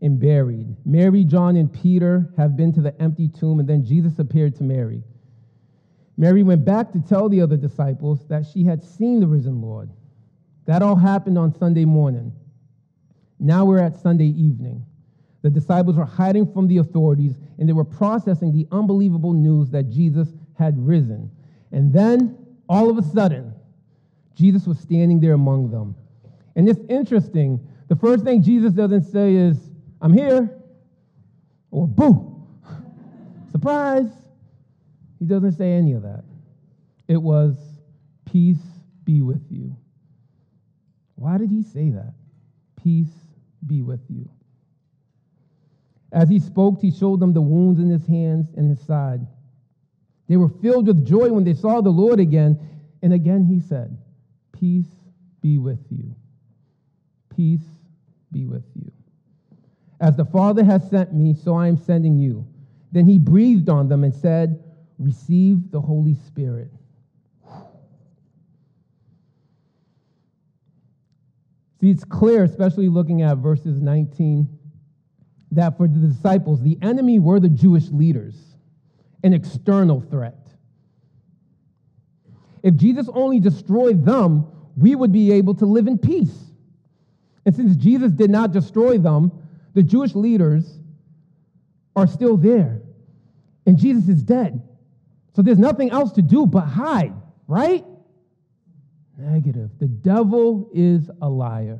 and 0.00 0.20
buried. 0.20 0.76
Mary, 0.84 1.24
John, 1.24 1.56
and 1.56 1.72
Peter 1.72 2.28
have 2.36 2.56
been 2.56 2.72
to 2.74 2.80
the 2.80 3.00
empty 3.00 3.28
tomb, 3.28 3.60
and 3.60 3.68
then 3.68 3.84
Jesus 3.84 4.18
appeared 4.18 4.54
to 4.56 4.62
Mary. 4.62 5.02
Mary 6.16 6.42
went 6.42 6.64
back 6.64 6.92
to 6.92 7.00
tell 7.00 7.28
the 7.28 7.40
other 7.40 7.56
disciples 7.56 8.26
that 8.28 8.44
she 8.46 8.64
had 8.64 8.82
seen 8.82 9.20
the 9.20 9.26
risen 9.26 9.60
Lord. 9.60 9.90
That 10.64 10.82
all 10.82 10.96
happened 10.96 11.38
on 11.38 11.54
Sunday 11.54 11.84
morning. 11.84 12.32
Now 13.38 13.64
we're 13.64 13.78
at 13.78 13.96
Sunday 14.00 14.28
evening. 14.28 14.84
The 15.42 15.50
disciples 15.50 15.96
were 15.96 16.06
hiding 16.06 16.52
from 16.52 16.66
the 16.66 16.78
authorities 16.78 17.36
and 17.58 17.68
they 17.68 17.72
were 17.72 17.84
processing 17.84 18.52
the 18.52 18.66
unbelievable 18.72 19.32
news 19.32 19.70
that 19.70 19.90
Jesus 19.90 20.28
had 20.58 20.74
risen. 20.78 21.30
And 21.70 21.92
then, 21.92 22.36
all 22.68 22.90
of 22.90 22.98
a 22.98 23.02
sudden, 23.02 23.54
Jesus 24.34 24.66
was 24.66 24.78
standing 24.78 25.20
there 25.20 25.34
among 25.34 25.70
them. 25.70 25.94
And 26.56 26.68
it's 26.68 26.80
interesting. 26.88 27.60
The 27.88 27.96
first 27.96 28.24
thing 28.24 28.42
Jesus 28.42 28.72
doesn't 28.72 29.04
say 29.04 29.34
is, 29.34 29.70
I'm 30.00 30.12
here, 30.12 30.50
or 31.70 31.86
boo, 31.86 32.46
surprise. 33.52 34.10
He 35.18 35.24
doesn't 35.24 35.52
say 35.52 35.72
any 35.72 35.92
of 35.92 36.02
that. 36.02 36.24
It 37.08 37.16
was, 37.16 37.56
peace 38.24 38.62
be 39.04 39.22
with 39.22 39.42
you. 39.50 39.76
Why 41.14 41.38
did 41.38 41.50
he 41.50 41.62
say 41.62 41.90
that? 41.90 42.12
Peace 42.82 43.12
be 43.66 43.82
with 43.82 44.00
you. 44.08 44.28
As 46.12 46.28
he 46.28 46.38
spoke, 46.38 46.80
he 46.80 46.90
showed 46.90 47.20
them 47.20 47.32
the 47.32 47.40
wounds 47.40 47.80
in 47.80 47.90
his 47.90 48.06
hands 48.06 48.48
and 48.56 48.68
his 48.68 48.80
side. 48.86 49.26
They 50.28 50.36
were 50.36 50.48
filled 50.48 50.86
with 50.86 51.06
joy 51.06 51.30
when 51.30 51.44
they 51.44 51.54
saw 51.54 51.80
the 51.80 51.90
Lord 51.90 52.20
again. 52.20 52.58
And 53.02 53.12
again 53.12 53.44
he 53.44 53.60
said, 53.60 53.96
Peace 54.52 54.88
be 55.40 55.58
with 55.58 55.84
you. 55.90 56.14
Peace 57.34 57.66
be 58.32 58.44
with 58.44 58.64
you. 58.74 58.90
As 60.00 60.16
the 60.16 60.24
Father 60.24 60.64
has 60.64 60.88
sent 60.90 61.14
me, 61.14 61.34
so 61.34 61.54
I 61.54 61.68
am 61.68 61.76
sending 61.76 62.18
you. 62.18 62.46
Then 62.92 63.06
he 63.06 63.18
breathed 63.18 63.68
on 63.68 63.88
them 63.88 64.04
and 64.04 64.14
said, 64.14 64.62
Receive 64.98 65.70
the 65.70 65.80
Holy 65.80 66.14
Spirit. 66.14 66.70
See, 71.80 71.90
it's 71.90 72.04
clear, 72.04 72.44
especially 72.44 72.88
looking 72.88 73.22
at 73.22 73.36
verses 73.38 73.80
19 73.80 74.48
that 75.52 75.76
for 75.76 75.86
the 75.86 75.98
disciples, 75.98 76.62
the 76.62 76.78
enemy 76.82 77.18
were 77.18 77.40
the 77.40 77.48
Jewish 77.48 77.88
leaders, 77.90 78.34
an 79.22 79.32
external 79.32 80.00
threat. 80.00 80.38
If 82.62 82.74
Jesus 82.76 83.08
only 83.12 83.40
destroyed 83.40 84.04
them, 84.04 84.46
we 84.76 84.94
would 84.94 85.12
be 85.12 85.32
able 85.32 85.54
to 85.54 85.66
live 85.66 85.86
in 85.86 85.98
peace. 85.98 86.36
And 87.44 87.54
since 87.54 87.76
Jesus 87.76 88.10
did 88.10 88.30
not 88.30 88.52
destroy 88.52 88.98
them, 88.98 89.30
the 89.76 89.82
Jewish 89.82 90.14
leaders 90.14 90.78
are 91.94 92.06
still 92.06 92.38
there. 92.38 92.80
And 93.66 93.76
Jesus 93.76 94.08
is 94.08 94.22
dead. 94.22 94.66
So 95.34 95.42
there's 95.42 95.58
nothing 95.58 95.90
else 95.90 96.12
to 96.12 96.22
do 96.22 96.46
but 96.46 96.62
hide, 96.62 97.12
right? 97.46 97.84
Negative. 99.18 99.68
The 99.78 99.86
devil 99.86 100.70
is 100.72 101.10
a 101.20 101.28
liar. 101.28 101.78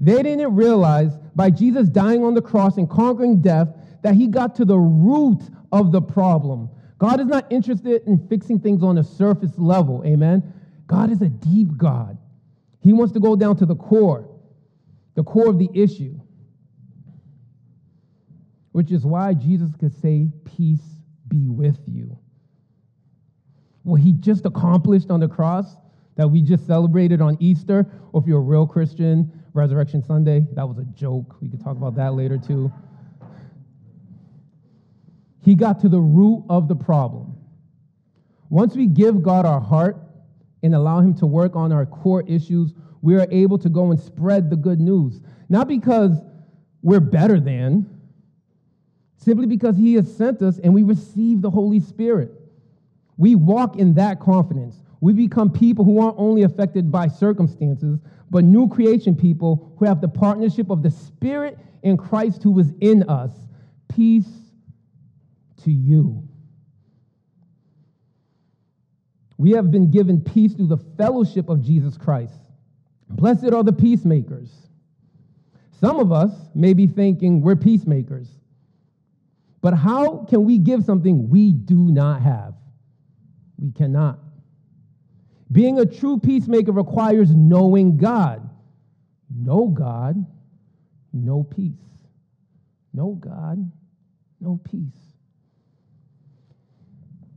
They 0.00 0.22
didn't 0.22 0.54
realize 0.54 1.12
by 1.36 1.50
Jesus 1.50 1.90
dying 1.90 2.24
on 2.24 2.32
the 2.32 2.40
cross 2.40 2.78
and 2.78 2.88
conquering 2.88 3.42
death 3.42 3.68
that 4.02 4.14
he 4.14 4.26
got 4.26 4.54
to 4.56 4.64
the 4.64 4.78
root 4.78 5.42
of 5.72 5.92
the 5.92 6.00
problem. 6.00 6.70
God 6.98 7.20
is 7.20 7.26
not 7.26 7.52
interested 7.52 8.02
in 8.06 8.26
fixing 8.28 8.58
things 8.60 8.82
on 8.82 8.96
a 8.96 9.04
surface 9.04 9.58
level. 9.58 10.02
Amen. 10.06 10.54
God 10.86 11.10
is 11.10 11.20
a 11.20 11.28
deep 11.28 11.76
God. 11.76 12.16
He 12.80 12.94
wants 12.94 13.12
to 13.12 13.20
go 13.20 13.36
down 13.36 13.56
to 13.56 13.66
the 13.66 13.76
core, 13.76 14.26
the 15.16 15.22
core 15.22 15.50
of 15.50 15.58
the 15.58 15.68
issue, 15.74 16.18
which 18.74 18.90
is 18.90 19.06
why 19.06 19.32
Jesus 19.32 19.70
could 19.76 19.94
say, 20.02 20.28
Peace 20.44 20.82
be 21.28 21.48
with 21.48 21.78
you. 21.86 22.18
What 23.84 24.00
he 24.00 24.12
just 24.14 24.46
accomplished 24.46 25.12
on 25.12 25.20
the 25.20 25.28
cross 25.28 25.76
that 26.16 26.26
we 26.26 26.42
just 26.42 26.66
celebrated 26.66 27.20
on 27.20 27.36
Easter, 27.38 27.86
or 28.12 28.20
if 28.20 28.26
you're 28.26 28.38
a 28.38 28.42
real 28.42 28.66
Christian, 28.66 29.30
Resurrection 29.52 30.02
Sunday. 30.02 30.44
That 30.54 30.68
was 30.68 30.78
a 30.78 30.84
joke. 30.86 31.36
We 31.40 31.48
could 31.48 31.62
talk 31.62 31.76
about 31.76 31.94
that 31.94 32.14
later 32.14 32.36
too. 32.36 32.72
He 35.44 35.54
got 35.54 35.80
to 35.82 35.88
the 35.88 36.00
root 36.00 36.44
of 36.50 36.66
the 36.66 36.74
problem. 36.74 37.36
Once 38.50 38.74
we 38.74 38.88
give 38.88 39.22
God 39.22 39.46
our 39.46 39.60
heart 39.60 39.98
and 40.64 40.74
allow 40.74 40.98
Him 40.98 41.14
to 41.18 41.26
work 41.26 41.54
on 41.54 41.70
our 41.70 41.86
core 41.86 42.24
issues, 42.26 42.74
we 43.02 43.14
are 43.14 43.28
able 43.30 43.58
to 43.58 43.68
go 43.68 43.92
and 43.92 44.00
spread 44.00 44.50
the 44.50 44.56
good 44.56 44.80
news. 44.80 45.20
Not 45.48 45.68
because 45.68 46.20
we're 46.82 46.98
better 46.98 47.38
than, 47.38 47.93
simply 49.24 49.46
because 49.46 49.76
He 49.76 49.94
has 49.94 50.14
sent 50.14 50.42
us 50.42 50.58
and 50.58 50.74
we 50.74 50.82
receive 50.82 51.40
the 51.40 51.50
Holy 51.50 51.80
Spirit. 51.80 52.30
We 53.16 53.34
walk 53.34 53.76
in 53.76 53.94
that 53.94 54.20
confidence. 54.20 54.76
We 55.00 55.12
become 55.12 55.50
people 55.50 55.84
who 55.84 56.00
aren't 56.00 56.18
only 56.18 56.42
affected 56.42 56.90
by 56.90 57.08
circumstances, 57.08 58.00
but 58.30 58.44
new 58.44 58.68
creation 58.68 59.14
people 59.14 59.74
who 59.78 59.84
have 59.84 60.00
the 60.00 60.08
partnership 60.08 60.70
of 60.70 60.82
the 60.82 60.90
Spirit 60.90 61.58
in 61.82 61.96
Christ 61.96 62.42
who 62.42 62.58
is 62.58 62.72
in 62.80 63.02
us. 63.04 63.30
Peace 63.88 64.28
to 65.62 65.70
you. 65.70 66.26
We 69.36 69.52
have 69.52 69.70
been 69.70 69.90
given 69.90 70.20
peace 70.20 70.54
through 70.54 70.68
the 70.68 70.78
fellowship 70.96 71.48
of 71.48 71.62
Jesus 71.62 71.96
Christ. 71.96 72.34
Blessed 73.08 73.52
are 73.52 73.62
the 73.62 73.72
peacemakers. 73.72 74.50
Some 75.80 75.98
of 75.98 76.12
us 76.12 76.30
may 76.54 76.72
be 76.72 76.86
thinking 76.86 77.40
we're 77.40 77.56
peacemakers. 77.56 78.28
But 79.64 79.72
how 79.72 80.26
can 80.28 80.44
we 80.44 80.58
give 80.58 80.84
something 80.84 81.30
we 81.30 81.50
do 81.50 81.90
not 81.90 82.20
have? 82.20 82.52
We 83.58 83.70
cannot. 83.70 84.18
Being 85.50 85.78
a 85.78 85.86
true 85.86 86.18
peacemaker 86.18 86.70
requires 86.70 87.34
knowing 87.34 87.96
God. 87.96 88.46
Know 89.34 89.68
God, 89.68 90.26
no 91.14 91.44
peace. 91.44 91.72
Know 92.92 93.12
God, 93.12 93.72
no 94.38 94.60
peace. 94.70 95.00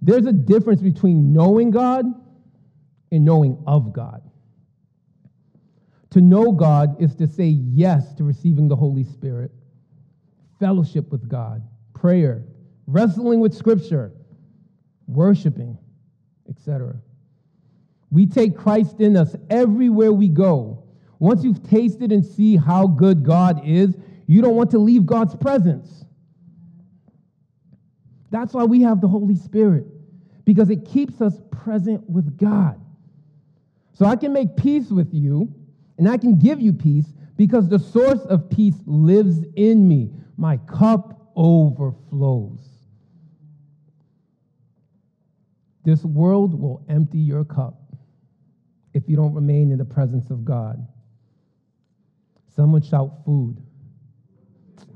There's 0.01 0.25
a 0.25 0.33
difference 0.33 0.81
between 0.81 1.31
knowing 1.31 1.71
God 1.71 2.07
and 3.09 3.23
knowing 3.23 3.57
of 3.65 3.93
God. 3.93 4.21
To 6.09 6.19
know 6.19 6.51
God 6.51 7.01
is 7.01 7.15
to 7.15 7.25
say 7.25 7.45
yes 7.45 8.13
to 8.15 8.25
receiving 8.25 8.67
the 8.67 8.75
Holy 8.75 9.05
Spirit, 9.05 9.51
fellowship 10.59 11.09
with 11.09 11.29
God, 11.29 11.63
prayer, 11.99 12.43
wrestling 12.85 13.39
with 13.39 13.53
Scripture, 13.53 14.11
worshiping, 15.07 15.77
etc. 16.49 16.95
We 18.11 18.25
take 18.25 18.55
Christ 18.55 18.99
in 18.99 19.17
us 19.17 19.35
everywhere 19.49 20.13
we 20.13 20.27
go. 20.27 20.83
Once 21.19 21.43
you've 21.43 21.67
tasted 21.67 22.11
and 22.11 22.25
see 22.25 22.55
how 22.55 22.87
good 22.87 23.23
God 23.23 23.61
is, 23.65 23.97
you 24.27 24.41
don't 24.41 24.55
want 24.55 24.71
to 24.71 24.77
leave 24.77 25.05
God's 25.05 25.35
presence. 25.35 26.05
That's 28.29 28.53
why 28.53 28.65
we 28.65 28.81
have 28.81 29.01
the 29.01 29.07
Holy 29.07 29.35
Spirit, 29.35 29.85
because 30.45 30.69
it 30.69 30.85
keeps 30.85 31.21
us 31.21 31.41
present 31.49 32.07
with 32.09 32.37
God. 32.37 32.79
So 33.93 34.05
I 34.05 34.15
can 34.15 34.31
make 34.31 34.55
peace 34.55 34.89
with 34.89 35.13
you, 35.13 35.53
and 35.97 36.07
I 36.07 36.17
can 36.17 36.37
give 36.37 36.61
you 36.61 36.73
peace 36.73 37.07
because 37.35 37.67
the 37.67 37.79
source 37.79 38.21
of 38.25 38.49
peace 38.49 38.75
lives 38.85 39.43
in 39.55 39.87
me. 39.87 40.11
My 40.37 40.57
cup 40.57 41.16
overflows. 41.37 42.67
This 45.85 46.03
world 46.03 46.59
will 46.59 46.83
empty 46.89 47.19
your 47.19 47.45
cup 47.45 47.79
if 48.93 49.07
you 49.07 49.15
don't 49.15 49.33
remain 49.33 49.71
in 49.71 49.77
the 49.77 49.85
presence 49.85 50.31
of 50.31 50.43
God. 50.43 50.85
Someone 52.53 52.81
shout 52.81 53.23
food. 53.23 53.55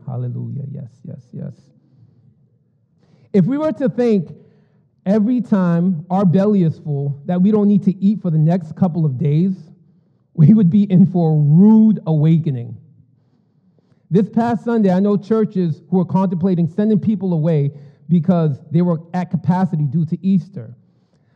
Hallelujah. 0.06 0.64
Yes, 0.72 0.90
yes, 1.06 1.22
yes. 1.32 1.54
If 3.32 3.46
we 3.46 3.58
were 3.58 3.72
to 3.74 3.88
think 3.88 4.36
every 5.06 5.40
time 5.40 6.06
our 6.10 6.26
belly 6.26 6.64
is 6.64 6.80
full 6.80 7.22
that 7.26 7.42
we 7.42 7.52
don't 7.52 7.68
need 7.68 7.84
to 7.84 7.96
eat 8.04 8.22
for 8.22 8.32
the 8.32 8.38
next 8.38 8.76
couple 8.76 9.06
of 9.06 9.18
days, 9.18 9.54
we 10.34 10.54
would 10.54 10.72
be 10.72 10.84
in 10.92 11.06
for 11.06 11.32
a 11.32 11.40
rude 11.40 12.00
awakening. 12.08 12.81
This 14.12 14.30
past 14.30 14.66
Sunday, 14.66 14.92
I 14.92 15.00
know 15.00 15.16
churches 15.16 15.82
who 15.90 16.02
are 16.02 16.06
contemplating 16.06 16.68
sending 16.68 17.00
people 17.00 17.34
away 17.34 17.72
because 18.10 18.60
they 18.70 18.82
were 18.82 19.00
at 19.14 19.32
capacity 19.32 19.86
due 19.86 20.06
to 20.06 20.18
Easter. 20.24 20.76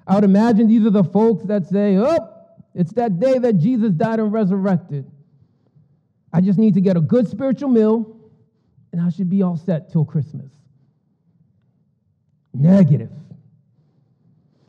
I 0.06 0.16
would 0.16 0.26
imagine 0.26 0.68
these 0.68 0.86
are 0.86 0.92
the 0.92 1.06
folks 1.06 1.46
that 1.46 1.66
say, 1.66 1.98
Oh, 1.98 2.34
it's 2.74 2.92
that 2.94 3.18
day 3.18 3.38
that 3.40 3.54
Jesus 3.54 3.94
died 3.94 4.20
and 4.20 4.32
resurrected. 4.32 5.10
I 6.34 6.42
just 6.42 6.60
need 6.60 6.74
to 6.74 6.82
get 6.82 6.98
a 6.98 7.02
good 7.02 7.30
spiritual 7.30 7.70
meal 7.70 8.16
and 8.92 9.02
I 9.02 9.10
should 9.10 9.30
be 9.30 9.42
all 9.42 9.56
set 9.56 9.90
till 9.90 10.04
Christmas. 10.04 10.52
Negative. 12.54 13.12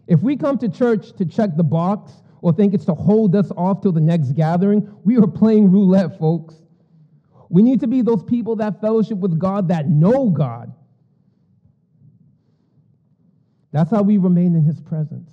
If 0.07 0.21
we 0.21 0.37
come 0.37 0.59
to 0.59 0.69
church 0.69 1.13
to 1.17 1.25
check 1.25 1.57
the 1.57 1.65
box 1.65 2.13
or 2.41 2.53
think 2.53 2.73
it's 2.73 2.85
to 2.85 2.95
hold 2.95 3.35
us 3.35 3.51
off 3.57 3.81
till 3.81 3.91
the 3.91 4.01
next 4.01 4.33
gathering, 4.33 4.89
we 5.03 5.17
are 5.17 5.27
playing 5.27 5.73
roulette, 5.73 6.21
folks. 6.21 6.55
We 7.49 7.62
need 7.62 7.81
to 7.81 7.87
be 7.87 8.03
those 8.03 8.23
people 8.23 8.57
that 8.57 8.81
fellowship 8.81 9.19
with 9.19 9.38
God 9.38 9.69
that 9.69 9.88
know 9.88 10.31
God. 10.31 10.73
That's 13.73 13.91
how 13.91 14.03
we 14.03 14.17
remain 14.17 14.55
in 14.55 14.65
His 14.65 14.81
presence. 14.81 15.31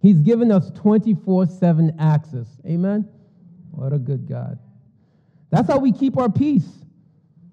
He's 0.00 0.20
given 0.20 0.50
us 0.50 0.70
24 0.72 1.46
7 1.46 1.96
access. 1.98 2.48
Amen? 2.66 3.08
What 3.70 3.92
a 3.92 3.98
good 3.98 4.28
God. 4.28 4.58
That's 5.50 5.68
how 5.68 5.78
we 5.78 5.92
keep 5.92 6.18
our 6.18 6.30
peace. 6.30 6.68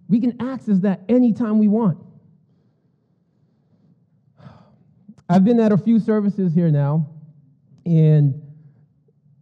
We 0.07 0.19
can 0.19 0.41
access 0.41 0.79
that 0.79 1.01
anytime 1.07 1.59
we 1.59 1.67
want. 1.67 1.99
I've 5.29 5.43
been 5.43 5.59
at 5.59 5.71
a 5.71 5.77
few 5.77 5.99
services 5.99 6.53
here 6.55 6.71
now, 6.71 7.07
and 7.85 8.41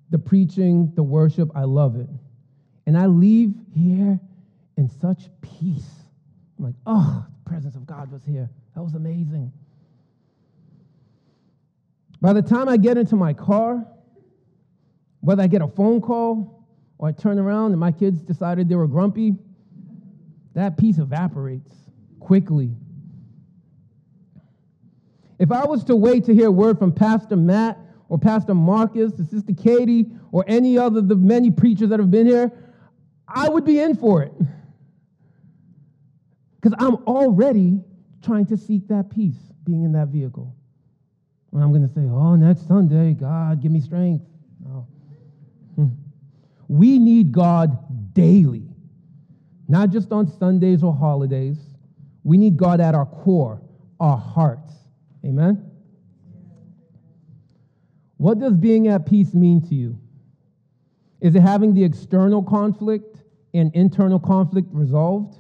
the 0.10 0.20
preaching, 0.20 0.92
the 0.96 1.04
worship, 1.04 1.50
I 1.56 1.64
love 1.64 1.96
it. 1.96 2.10
And 2.88 2.98
I 2.98 3.06
leave 3.06 3.54
here 3.76 4.18
in 4.78 4.90
such 5.02 5.26
peace. 5.42 5.90
I'm 6.58 6.66
like, 6.66 6.76
oh, 6.86 7.26
the 7.44 7.50
presence 7.50 7.76
of 7.76 7.86
God 7.86 8.10
was 8.10 8.24
here. 8.24 8.50
That 8.76 8.82
was 8.82 8.96
amazing. 8.96 9.52
By 12.22 12.32
the 12.32 12.42
time 12.42 12.70
I 12.70 12.78
get 12.78 12.98
into 12.98 13.18
my 13.18 13.34
car, 13.34 13.86
whether 15.20 15.44
I 15.44 15.48
get 15.48 15.62
a 15.62 15.68
phone 15.68 16.00
call 16.00 16.66
or 16.98 17.10
I 17.10 17.12
turn 17.12 17.38
around 17.38 17.72
and 17.72 17.80
my 17.80 17.92
kids 17.92 18.22
decided 18.22 18.70
they 18.70 18.76
were 18.76 18.88
grumpy, 18.88 19.36
that 20.54 20.78
peace 20.78 20.98
evaporates 20.98 21.76
quickly. 22.22 22.72
If 25.40 25.52
I 25.52 25.66
was 25.66 25.84
to 25.84 25.96
wait 25.96 26.24
to 26.26 26.34
hear 26.34 26.50
word 26.50 26.80
from 26.80 26.94
Pastor 26.94 27.36
Matt 27.36 27.78
or 28.08 28.18
Pastor 28.18 28.54
Marcus 28.54 29.20
or 29.20 29.26
Sister 29.26 29.54
Katie 29.54 30.08
or 30.32 30.46
any 30.48 30.78
other 30.78 31.00
of 31.00 31.10
the 31.10 31.16
many 31.16 31.52
preachers 31.52 31.90
that 31.90 32.00
have 32.00 32.10
been 32.10 32.26
here, 32.26 32.52
I 33.28 33.50
would 33.50 33.66
be 33.66 33.80
in 33.80 33.96
for 33.96 34.24
it. 34.24 34.34
Because 36.60 36.76
I'm 36.80 36.96
already 37.06 37.82
trying 38.22 38.46
to 38.48 38.58
seek 38.58 38.88
that 38.88 39.10
peace 39.10 39.38
being 39.64 39.84
in 39.84 39.92
that 39.94 40.08
vehicle. 40.08 40.56
And 41.52 41.64
I'm 41.64 41.72
going 41.72 41.88
to 41.88 41.94
say, 41.94 42.02
oh, 42.02 42.36
next 42.36 42.68
Sunday, 42.68 43.14
God, 43.14 43.62
give 43.62 43.72
me 43.72 43.80
strength. 43.80 44.26
No. 44.64 44.88
Hmm. 45.76 45.88
We 46.68 47.00
need 47.00 47.32
God 47.32 48.14
daily, 48.14 48.68
not 49.68 49.90
just 49.90 50.12
on 50.12 50.28
Sundays 50.28 50.84
or 50.84 50.94
holidays. 50.94 51.58
We 52.24 52.38
need 52.38 52.58
God 52.58 52.82
at 52.82 52.96
our 52.96 53.06
core, 53.06 53.62
our 54.00 54.18
hearts. 54.18 54.74
Amen? 55.26 55.72
What 58.18 58.40
does 58.40 58.54
being 58.54 58.88
at 58.88 59.06
peace 59.06 59.34
mean 59.34 59.62
to 59.68 59.76
you? 59.76 59.98
Is 61.22 61.36
it 61.36 61.42
having 61.42 61.74
the 61.74 61.84
external 61.84 62.44
conflict 62.44 63.17
and 63.58 63.74
internal 63.76 64.20
conflict 64.20 64.68
resolved? 64.72 65.40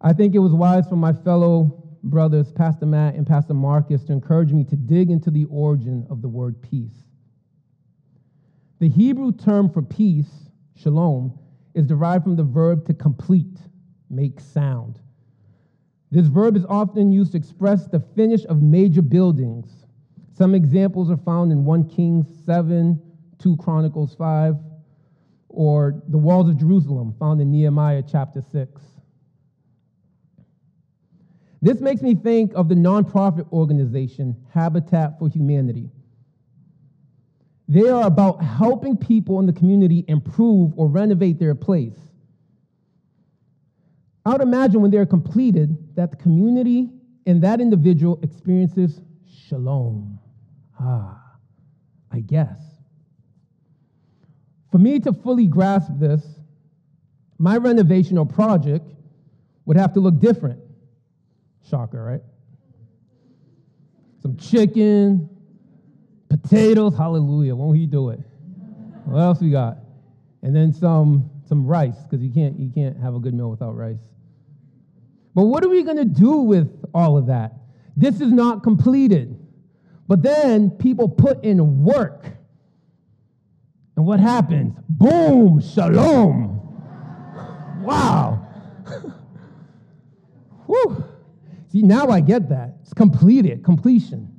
I 0.00 0.12
think 0.12 0.34
it 0.34 0.38
was 0.40 0.52
wise 0.52 0.86
for 0.86 0.96
my 0.96 1.12
fellow 1.12 1.82
brothers, 2.02 2.52
Pastor 2.52 2.86
Matt 2.86 3.14
and 3.14 3.26
Pastor 3.26 3.54
Marcus, 3.54 4.04
to 4.04 4.12
encourage 4.12 4.52
me 4.52 4.64
to 4.64 4.76
dig 4.76 5.10
into 5.10 5.30
the 5.30 5.46
origin 5.46 6.06
of 6.10 6.20
the 6.20 6.28
word 6.28 6.60
peace. 6.60 7.04
The 8.80 8.88
Hebrew 8.88 9.32
term 9.32 9.70
for 9.70 9.80
peace, 9.80 10.50
shalom, 10.76 11.38
is 11.74 11.86
derived 11.86 12.24
from 12.24 12.36
the 12.36 12.44
verb 12.44 12.86
to 12.86 12.94
complete, 12.94 13.58
make 14.10 14.40
sound. 14.40 15.00
This 16.10 16.26
verb 16.26 16.56
is 16.56 16.66
often 16.66 17.10
used 17.10 17.32
to 17.32 17.38
express 17.38 17.86
the 17.86 18.00
finish 18.14 18.44
of 18.44 18.62
major 18.62 19.02
buildings. 19.02 19.86
Some 20.36 20.54
examples 20.54 21.10
are 21.10 21.16
found 21.16 21.50
in 21.50 21.64
1 21.64 21.88
Kings 21.88 22.26
7, 22.44 23.00
2 23.38 23.56
Chronicles 23.56 24.14
5, 24.14 24.54
or 25.54 26.02
the 26.08 26.18
walls 26.18 26.48
of 26.48 26.58
Jerusalem, 26.58 27.14
found 27.18 27.40
in 27.40 27.50
Nehemiah 27.50 28.02
chapter 28.06 28.40
6. 28.40 28.82
This 31.62 31.80
makes 31.80 32.02
me 32.02 32.14
think 32.14 32.52
of 32.54 32.68
the 32.68 32.74
nonprofit 32.74 33.50
organization 33.50 34.36
Habitat 34.52 35.18
for 35.18 35.28
Humanity. 35.28 35.90
They 37.68 37.88
are 37.88 38.06
about 38.06 38.42
helping 38.42 38.96
people 38.96 39.40
in 39.40 39.46
the 39.46 39.52
community 39.52 40.04
improve 40.06 40.72
or 40.76 40.88
renovate 40.88 41.38
their 41.38 41.54
place. 41.54 41.98
I 44.26 44.32
would 44.32 44.42
imagine 44.42 44.82
when 44.82 44.90
they're 44.90 45.06
completed 45.06 45.96
that 45.96 46.10
the 46.10 46.16
community 46.16 46.90
and 47.26 47.42
that 47.42 47.60
individual 47.60 48.18
experiences 48.22 49.00
shalom. 49.48 50.18
Ah, 50.78 51.22
I 52.10 52.20
guess. 52.20 52.73
For 54.74 54.78
me 54.78 54.98
to 54.98 55.12
fully 55.12 55.46
grasp 55.46 55.92
this, 56.00 56.26
my 57.38 57.58
renovation 57.58 58.18
or 58.18 58.26
project 58.26 58.84
would 59.66 59.76
have 59.76 59.92
to 59.92 60.00
look 60.00 60.18
different. 60.18 60.58
Shocker, 61.70 62.02
right? 62.02 62.20
Some 64.20 64.36
chicken, 64.36 65.30
potatoes, 66.28 66.96
hallelujah. 66.96 67.54
Won't 67.54 67.78
he 67.78 67.86
do 67.86 68.08
it? 68.08 68.18
What 69.04 69.20
else 69.20 69.40
we 69.40 69.50
got? 69.50 69.76
And 70.42 70.56
then 70.56 70.72
some 70.72 71.30
some 71.48 71.64
rice, 71.64 72.02
because 72.02 72.20
you 72.24 72.32
can't 72.32 72.58
you 72.58 72.72
can't 72.74 72.96
have 72.96 73.14
a 73.14 73.20
good 73.20 73.32
meal 73.32 73.50
without 73.50 73.76
rice. 73.76 74.02
But 75.36 75.44
what 75.44 75.64
are 75.64 75.68
we 75.68 75.84
gonna 75.84 76.04
do 76.04 76.38
with 76.38 76.84
all 76.92 77.16
of 77.16 77.26
that? 77.26 77.52
This 77.96 78.20
is 78.20 78.32
not 78.32 78.64
completed. 78.64 79.38
But 80.08 80.22
then 80.22 80.72
people 80.72 81.08
put 81.08 81.44
in 81.44 81.84
work. 81.84 82.26
And 83.96 84.06
what 84.06 84.20
happens? 84.20 84.76
Boom, 84.88 85.60
shalom. 85.60 86.60
Wow. 87.82 88.46
Whew. 90.66 91.04
See, 91.68 91.82
now 91.82 92.08
I 92.08 92.20
get 92.20 92.48
that. 92.48 92.76
It's 92.82 92.92
completed, 92.92 93.64
completion. 93.64 94.30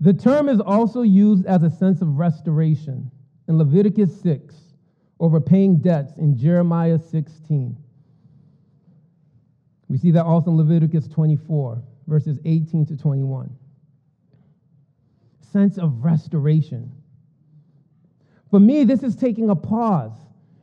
The 0.00 0.12
term 0.12 0.48
is 0.48 0.60
also 0.60 1.02
used 1.02 1.46
as 1.46 1.62
a 1.62 1.70
sense 1.70 2.02
of 2.02 2.18
restoration 2.18 3.10
in 3.48 3.58
Leviticus 3.58 4.20
6 4.20 4.54
or 5.18 5.30
repaying 5.30 5.78
debts 5.78 6.16
in 6.18 6.36
Jeremiah 6.36 6.98
16. 6.98 7.76
We 9.88 9.98
see 9.98 10.10
that 10.10 10.24
also 10.24 10.50
in 10.50 10.56
Leviticus 10.56 11.08
24, 11.08 11.82
verses 12.06 12.38
18 12.44 12.86
to 12.86 12.96
21. 12.96 13.50
Sense 15.52 15.78
of 15.78 16.04
restoration. 16.04 16.90
For 18.54 18.60
me, 18.60 18.84
this 18.84 19.02
is 19.02 19.16
taking 19.16 19.50
a 19.50 19.56
pause. 19.56 20.16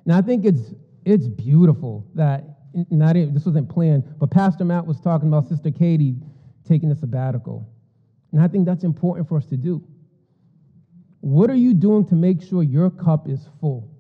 And 0.06 0.14
I 0.14 0.22
think 0.22 0.46
it's, 0.46 0.74
it's 1.04 1.28
beautiful 1.28 2.08
that 2.16 2.46
not 2.90 3.18
even, 3.18 3.34
this 3.34 3.46
wasn't 3.46 3.68
planned, 3.68 4.06
but 4.18 4.32
Pastor 4.32 4.64
Matt 4.64 4.86
was 4.86 5.02
talking 5.02 5.28
about 5.28 5.50
Sister 5.50 5.72
Katie 5.72 6.16
taking 6.66 6.90
a 6.90 6.96
sabbatical. 6.96 7.70
And 8.32 8.42
I 8.42 8.48
think 8.48 8.66
that's 8.66 8.86
important 8.86 9.28
for 9.28 9.38
us 9.38 9.46
to 9.48 9.58
do. 9.58 9.86
What 11.20 11.50
are 11.50 11.56
you 11.56 11.74
doing 11.74 12.08
to 12.08 12.16
make 12.16 12.42
sure 12.42 12.64
your 12.64 12.90
cup 12.92 13.28
is 13.28 13.46
full? 13.60 13.92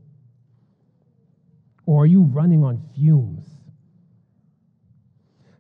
Or 1.86 2.04
are 2.04 2.08
you 2.08 2.22
running 2.22 2.64
on 2.64 2.82
fumes? 2.96 3.46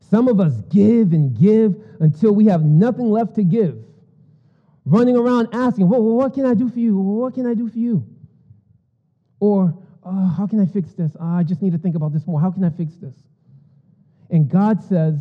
Some 0.09 0.29
of 0.29 0.39
us 0.39 0.53
give 0.69 1.11
and 1.11 1.37
give 1.37 1.75
until 1.99 2.31
we 2.31 2.45
have 2.45 2.63
nothing 2.63 3.11
left 3.11 3.35
to 3.35 3.43
give. 3.43 3.77
Running 4.85 5.17
around 5.17 5.49
asking, 5.51 5.89
well, 5.89 6.01
what 6.01 6.33
can 6.33 6.45
I 6.45 6.53
do 6.53 6.69
for 6.69 6.79
you? 6.79 6.97
What 6.97 7.33
can 7.33 7.45
I 7.45 7.55
do 7.55 7.67
for 7.67 7.77
you? 7.77 8.07
Or 9.41 9.75
oh, 10.03 10.33
how 10.37 10.47
can 10.47 10.61
I 10.61 10.65
fix 10.65 10.93
this? 10.93 11.11
Oh, 11.19 11.25
I 11.25 11.43
just 11.43 11.61
need 11.61 11.73
to 11.73 11.77
think 11.77 11.95
about 11.95 12.13
this 12.13 12.25
more. 12.25 12.39
How 12.39 12.51
can 12.51 12.63
I 12.63 12.69
fix 12.69 12.95
this? 12.95 13.15
And 14.29 14.47
God 14.47 14.81
says, 14.83 15.19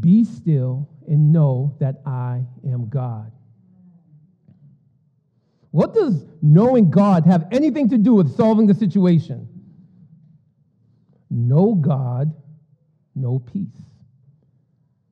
Be 0.00 0.24
still 0.24 0.86
and 1.08 1.32
know 1.32 1.74
that 1.80 2.02
I 2.04 2.42
am 2.66 2.88
God. 2.90 3.32
What 5.70 5.94
does 5.94 6.26
knowing 6.42 6.90
God 6.90 7.24
have 7.26 7.46
anything 7.52 7.88
to 7.90 7.98
do 7.98 8.14
with 8.14 8.36
solving 8.36 8.66
the 8.66 8.74
situation? 8.74 9.48
No 11.30 11.76
God, 11.76 12.34
no 13.14 13.38
peace. 13.38 13.68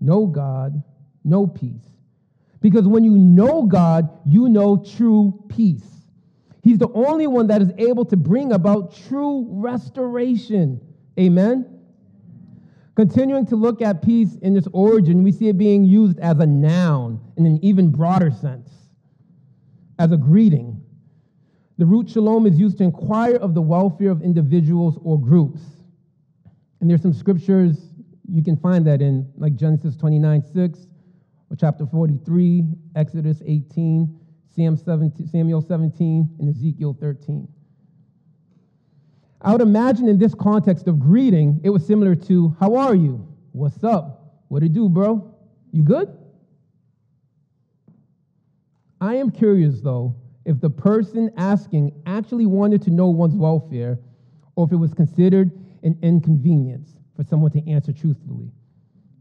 No 0.00 0.26
God, 0.26 0.82
no 1.22 1.46
peace. 1.46 1.86
Because 2.60 2.88
when 2.88 3.04
you 3.04 3.12
know 3.12 3.62
God, 3.62 4.08
you 4.26 4.48
know 4.48 4.84
true 4.96 5.44
peace. 5.48 5.97
He's 6.68 6.76
the 6.76 6.92
only 6.92 7.26
one 7.26 7.46
that 7.46 7.62
is 7.62 7.72
able 7.78 8.04
to 8.04 8.14
bring 8.14 8.52
about 8.52 8.94
true 9.08 9.46
restoration. 9.48 10.78
Amen? 11.18 11.64
Continuing 12.94 13.46
to 13.46 13.56
look 13.56 13.80
at 13.80 14.02
peace 14.02 14.36
in 14.42 14.54
its 14.54 14.68
origin, 14.74 15.22
we 15.22 15.32
see 15.32 15.48
it 15.48 15.56
being 15.56 15.82
used 15.82 16.18
as 16.18 16.40
a 16.40 16.44
noun 16.44 17.22
in 17.38 17.46
an 17.46 17.58
even 17.64 17.90
broader 17.90 18.30
sense, 18.30 18.70
as 19.98 20.12
a 20.12 20.18
greeting. 20.18 20.78
The 21.78 21.86
root 21.86 22.10
shalom 22.10 22.44
is 22.44 22.58
used 22.58 22.76
to 22.78 22.84
inquire 22.84 23.36
of 23.36 23.54
the 23.54 23.62
welfare 23.62 24.10
of 24.10 24.20
individuals 24.20 24.98
or 25.02 25.18
groups. 25.18 25.62
And 26.82 26.90
there's 26.90 27.00
some 27.00 27.14
scriptures 27.14 27.78
you 28.30 28.44
can 28.44 28.58
find 28.58 28.86
that 28.86 29.00
in, 29.00 29.26
like 29.38 29.56
Genesis 29.56 29.96
29 29.96 30.42
6, 30.52 30.86
or 31.48 31.56
chapter 31.56 31.86
43, 31.86 32.64
Exodus 32.94 33.40
18, 33.46 34.17
Samuel 34.58 35.62
17, 35.62 36.36
and 36.40 36.48
Ezekiel 36.48 36.96
13. 37.00 37.46
I 39.40 39.52
would 39.52 39.60
imagine 39.60 40.08
in 40.08 40.18
this 40.18 40.34
context 40.34 40.88
of 40.88 40.98
greeting, 40.98 41.60
it 41.62 41.70
was 41.70 41.86
similar 41.86 42.16
to, 42.16 42.56
How 42.58 42.74
are 42.74 42.94
you? 42.94 43.24
What's 43.52 43.84
up? 43.84 44.42
What 44.48 44.62
it 44.62 44.72
do, 44.72 44.88
bro? 44.88 45.32
You 45.70 45.84
good? 45.84 46.16
I 49.00 49.14
am 49.14 49.30
curious, 49.30 49.80
though, 49.80 50.16
if 50.44 50.60
the 50.60 50.70
person 50.70 51.30
asking 51.36 51.92
actually 52.06 52.46
wanted 52.46 52.82
to 52.82 52.90
know 52.90 53.08
one's 53.08 53.36
welfare 53.36 53.98
or 54.56 54.66
if 54.66 54.72
it 54.72 54.76
was 54.76 54.92
considered 54.92 55.52
an 55.84 55.96
inconvenience 56.02 56.96
for 57.14 57.22
someone 57.22 57.52
to 57.52 57.70
answer 57.70 57.92
truthfully. 57.92 58.50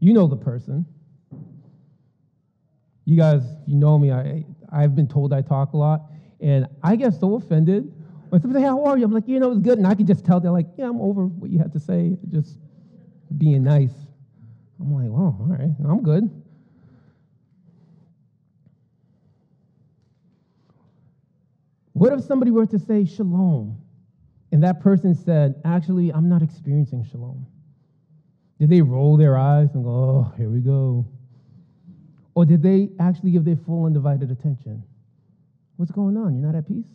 You 0.00 0.14
know 0.14 0.26
the 0.26 0.36
person. 0.36 0.84
You 3.04 3.16
guys, 3.16 3.42
you 3.66 3.76
know 3.76 3.98
me. 3.98 4.10
I, 4.10 4.44
I've 4.70 4.94
been 4.94 5.08
told 5.08 5.32
I 5.32 5.42
talk 5.42 5.72
a 5.72 5.76
lot, 5.76 6.10
and 6.40 6.66
I 6.82 6.96
get 6.96 7.14
so 7.14 7.36
offended 7.36 7.92
when 8.28 8.40
somebody 8.40 8.62
say, 8.62 8.66
How 8.66 8.84
are 8.84 8.98
you? 8.98 9.04
I'm 9.04 9.12
like, 9.12 9.28
You 9.28 9.40
know, 9.40 9.52
it's 9.52 9.60
good. 9.60 9.78
And 9.78 9.86
I 9.86 9.94
can 9.94 10.06
just 10.06 10.24
tell 10.24 10.40
they're 10.40 10.50
like, 10.50 10.68
Yeah, 10.76 10.88
I'm 10.88 11.00
over 11.00 11.26
what 11.26 11.50
you 11.50 11.58
had 11.58 11.72
to 11.72 11.80
say, 11.80 12.16
just 12.30 12.58
being 13.36 13.62
nice. 13.62 13.94
I'm 14.80 14.92
like, 14.94 15.10
Well, 15.10 15.36
all 15.40 15.46
right, 15.48 15.70
I'm 15.84 16.02
good. 16.02 16.30
What 21.92 22.12
if 22.12 22.22
somebody 22.22 22.52
were 22.52 22.66
to 22.66 22.78
say 22.78 23.04
shalom 23.04 23.76
and 24.52 24.62
that 24.62 24.80
person 24.80 25.14
said, 25.14 25.60
Actually, 25.64 26.12
I'm 26.12 26.28
not 26.28 26.42
experiencing 26.42 27.04
shalom? 27.04 27.46
Did 28.60 28.70
they 28.70 28.82
roll 28.82 29.16
their 29.16 29.36
eyes 29.36 29.74
and 29.74 29.84
go, 29.84 29.90
Oh, 29.90 30.32
here 30.36 30.48
we 30.48 30.60
go? 30.60 31.06
Or 32.38 32.44
did 32.44 32.62
they 32.62 32.90
actually 33.00 33.32
give 33.32 33.44
their 33.44 33.56
full 33.56 33.86
undivided 33.86 34.30
attention? 34.30 34.84
What's 35.74 35.90
going 35.90 36.16
on? 36.16 36.36
You're 36.36 36.46
not 36.46 36.54
at 36.54 36.68
peace? 36.68 36.86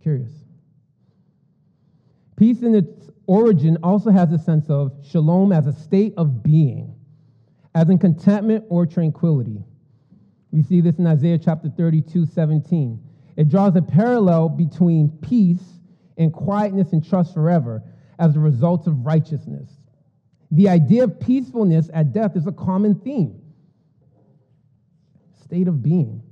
Curious. 0.00 0.30
Peace 2.36 2.62
in 2.62 2.76
its 2.76 3.10
origin 3.26 3.76
also 3.82 4.10
has 4.10 4.30
a 4.30 4.38
sense 4.38 4.70
of 4.70 4.92
shalom 5.04 5.50
as 5.50 5.66
a 5.66 5.72
state 5.72 6.14
of 6.16 6.44
being, 6.44 6.94
as 7.74 7.88
in 7.88 7.98
contentment 7.98 8.66
or 8.68 8.86
tranquility. 8.86 9.64
We 10.52 10.62
see 10.62 10.80
this 10.80 11.00
in 11.00 11.08
Isaiah 11.08 11.38
chapter 11.38 11.70
32, 11.76 12.24
17. 12.24 13.02
It 13.34 13.48
draws 13.48 13.74
a 13.74 13.82
parallel 13.82 14.48
between 14.48 15.08
peace 15.22 15.80
and 16.16 16.32
quietness 16.32 16.92
and 16.92 17.04
trust 17.04 17.34
forever 17.34 17.82
as 18.20 18.36
a 18.36 18.38
result 18.38 18.86
of 18.86 19.04
righteousness. 19.04 19.79
The 20.50 20.68
idea 20.68 21.04
of 21.04 21.20
peacefulness 21.20 21.90
at 21.92 22.12
death 22.12 22.36
is 22.36 22.46
a 22.46 22.52
common 22.52 22.96
theme. 22.96 23.40
State 25.44 25.68
of 25.68 25.82
being. 25.82 26.22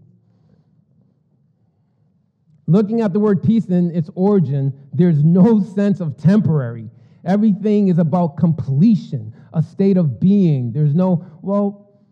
Looking 2.67 3.01
at 3.01 3.13
the 3.13 3.21
word 3.21 3.43
peace 3.43 3.67
in 3.67 3.91
its 3.93 4.11
origin, 4.15 4.79
there's 4.93 5.25
no 5.25 5.61
sense 5.63 6.01
of 6.01 6.17
temporary. 6.17 6.91
Everything 7.25 7.89
is 7.89 7.99
about 7.99 8.37
completion, 8.37 9.35
a 9.55 9.63
state 9.63 9.97
of 9.97 10.21
being. 10.21 10.73
There's 10.73 10.95
no, 10.95 11.25
well, 11.41 12.03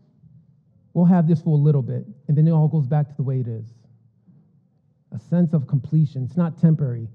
we'll 0.95 1.05
have 1.05 1.29
this 1.29 1.43
for 1.43 1.51
a 1.51 1.61
little 1.61 1.83
bit, 1.83 2.07
and 2.29 2.37
then 2.37 2.49
it 2.49 2.53
all 2.53 2.69
goes 2.69 2.87
back 2.87 3.09
to 3.09 3.15
the 3.17 3.23
way 3.23 3.41
it 3.41 3.49
is. 3.49 3.67
A 5.13 5.19
sense 5.19 5.53
of 5.53 5.67
completion. 5.67 6.25
It's 6.25 6.37
not 6.37 6.59
temporary. 6.59 7.09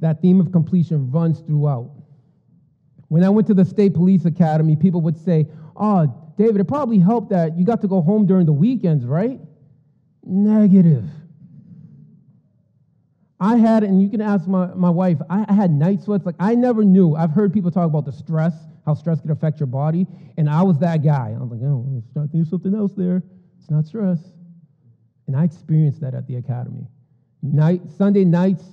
That 0.00 0.22
theme 0.22 0.40
of 0.40 0.52
completion 0.52 1.10
runs 1.10 1.40
throughout. 1.40 1.90
When 3.08 3.22
I 3.22 3.28
went 3.28 3.46
to 3.48 3.54
the 3.54 3.64
State 3.64 3.94
Police 3.94 4.24
Academy, 4.24 4.76
people 4.76 5.00
would 5.02 5.16
say, 5.16 5.46
Oh, 5.76 6.32
David, 6.36 6.60
it 6.60 6.64
probably 6.64 6.98
helped 6.98 7.30
that 7.30 7.56
you 7.56 7.64
got 7.64 7.80
to 7.82 7.88
go 7.88 8.00
home 8.00 8.26
during 8.26 8.46
the 8.46 8.52
weekends, 8.52 9.04
right? 9.04 9.40
Negative. 10.24 11.04
I 13.38 13.56
had, 13.56 13.84
and 13.84 14.00
you 14.02 14.08
can 14.08 14.22
ask 14.22 14.46
my, 14.46 14.66
my 14.74 14.90
wife, 14.90 15.18
I, 15.28 15.44
I 15.48 15.52
had 15.52 15.70
night 15.70 16.02
sweats. 16.02 16.24
Like, 16.24 16.36
I 16.38 16.54
never 16.54 16.84
knew. 16.84 17.14
I've 17.14 17.30
heard 17.30 17.52
people 17.52 17.70
talk 17.70 17.86
about 17.86 18.06
the 18.06 18.12
stress, 18.12 18.54
how 18.86 18.94
stress 18.94 19.20
can 19.20 19.30
affect 19.30 19.60
your 19.60 19.66
body, 19.66 20.06
and 20.38 20.48
I 20.48 20.62
was 20.62 20.78
that 20.78 21.02
guy. 21.02 21.34
I 21.38 21.42
was 21.42 21.50
like, 21.50 21.60
oh, 21.62 22.02
thinking 22.14 22.44
something 22.46 22.74
else 22.74 22.92
there. 22.96 23.22
It's 23.58 23.70
not 23.70 23.86
stress. 23.86 24.20
And 25.26 25.36
I 25.36 25.44
experienced 25.44 26.00
that 26.00 26.14
at 26.14 26.26
the 26.26 26.36
academy. 26.36 26.86
Night, 27.42 27.82
Sunday 27.98 28.24
nights, 28.24 28.64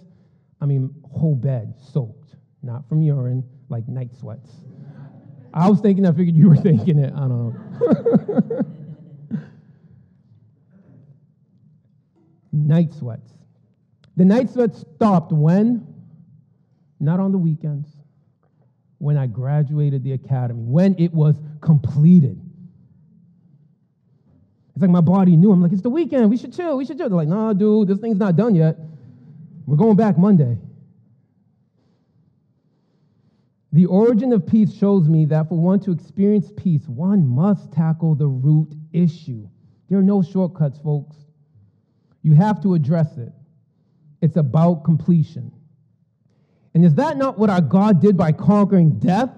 I 0.62 0.66
mean, 0.66 0.94
whole 1.12 1.36
bed 1.36 1.74
soaked, 1.78 2.36
not 2.62 2.88
from 2.88 3.02
urine, 3.02 3.44
like 3.74 3.88
night 3.88 4.12
sweats. 4.20 4.50
I 5.54 5.70
was 5.70 5.82
thinking, 5.82 6.06
I 6.06 6.12
figured 6.12 6.36
you 6.36 6.50
were 6.50 6.56
thinking 6.56 7.00
it. 7.00 7.14
I 7.14 7.20
don't 7.20 7.30
know. 7.30 8.66
night 12.52 12.94
sweats. 12.94 13.32
The 14.16 14.26
night 14.26 14.50
sweats 14.50 14.86
stopped 14.96 15.32
when? 15.32 15.88
Not 17.00 17.20
on 17.20 17.32
the 17.32 17.38
weekends. 17.38 17.90
When 19.00 19.18
I 19.18 19.28
graduated 19.28 20.04
the 20.04 20.14
academy, 20.14 20.64
when 20.64 20.96
it 20.98 21.14
was 21.14 21.36
completed. 21.62 22.40
It's 24.74 24.82
like 24.82 24.92
my 24.92 25.02
body 25.02 25.36
knew. 25.36 25.52
I'm 25.52 25.62
like, 25.62 25.72
it's 25.72 25.82
the 25.82 25.90
weekend. 25.90 26.30
We 26.30 26.38
should 26.38 26.54
chill. 26.54 26.78
We 26.78 26.86
should 26.86 26.98
chill. 26.98 27.10
They're 27.10 27.18
like, 27.18 27.28
nah, 27.28 27.54
dude, 27.54 27.88
this 27.88 28.00
thing's 28.00 28.18
not 28.18 28.36
done 28.36 28.56
yet. 28.56 28.78
We're 29.66 29.78
going 29.78 29.96
back 29.96 30.18
Monday. 30.18 30.58
The 33.74 33.88
origin 33.88 34.32
of 34.34 34.46
peace 34.46 34.72
shows 34.72 35.10
me 35.10 35.26
that 35.26 35.50
for 35.50 35.58
one 35.58 35.80
to 35.82 35.92
experience 35.92 36.52
peace, 36.56 36.88
one 36.88 37.28
must 37.28 37.72
tackle 37.72 38.14
the 38.14 38.28
root 38.28 38.72
issue. 38.94 39.50
There 39.90 39.98
are 39.98 40.04
no 40.04 40.22
shortcuts, 40.22 40.78
folks. 40.78 41.18
You 42.22 42.34
have 42.34 42.62
to 42.62 42.76
address 42.76 43.18
it. 43.18 43.34
It's 44.22 44.38
about 44.38 44.84
completion. 44.84 45.52
And 46.76 46.86
is 46.86 46.94
that 46.96 47.18
not 47.18 47.40
what 47.40 47.50
our 47.50 47.62
God 47.62 48.00
did 48.00 48.16
by 48.16 48.32
conquering 48.32 49.00
death? 49.00 49.32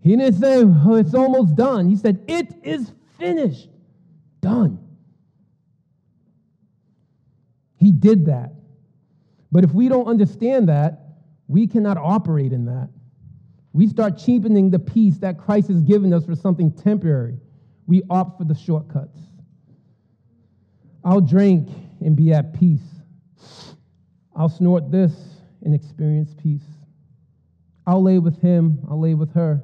He 0.00 0.16
didn't 0.16 0.40
say, 0.40 0.62
oh, 0.64 0.94
it's 0.94 1.14
almost 1.14 1.54
done. 1.54 1.88
He 1.88 1.96
said, 1.96 2.24
it 2.26 2.54
is 2.62 2.90
finished. 3.18 3.68
Done. 4.40 4.78
He 7.76 7.92
did 7.92 8.26
that. 8.26 8.52
But 9.52 9.62
if 9.62 9.72
we 9.72 9.88
don't 9.88 10.06
understand 10.06 10.70
that, 10.70 11.00
we 11.48 11.66
cannot 11.66 11.98
operate 11.98 12.52
in 12.52 12.64
that. 12.64 12.88
We 13.72 13.86
start 13.86 14.18
cheapening 14.18 14.70
the 14.70 14.78
peace 14.78 15.18
that 15.18 15.38
Christ 15.38 15.68
has 15.68 15.82
given 15.82 16.12
us 16.12 16.26
for 16.26 16.34
something 16.34 16.70
temporary. 16.72 17.38
We 17.86 18.02
opt 18.10 18.38
for 18.38 18.44
the 18.44 18.54
shortcuts. 18.54 19.18
I'll 21.04 21.20
drink 21.20 21.68
and 22.00 22.14
be 22.14 22.32
at 22.32 22.52
peace. 22.54 22.80
I'll 24.36 24.48
snort 24.48 24.90
this 24.90 25.12
and 25.62 25.74
experience 25.74 26.34
peace. 26.40 26.64
I'll 27.86 28.02
lay 28.02 28.18
with 28.18 28.40
him, 28.40 28.78
I'll 28.88 29.00
lay 29.00 29.14
with 29.14 29.32
her 29.34 29.62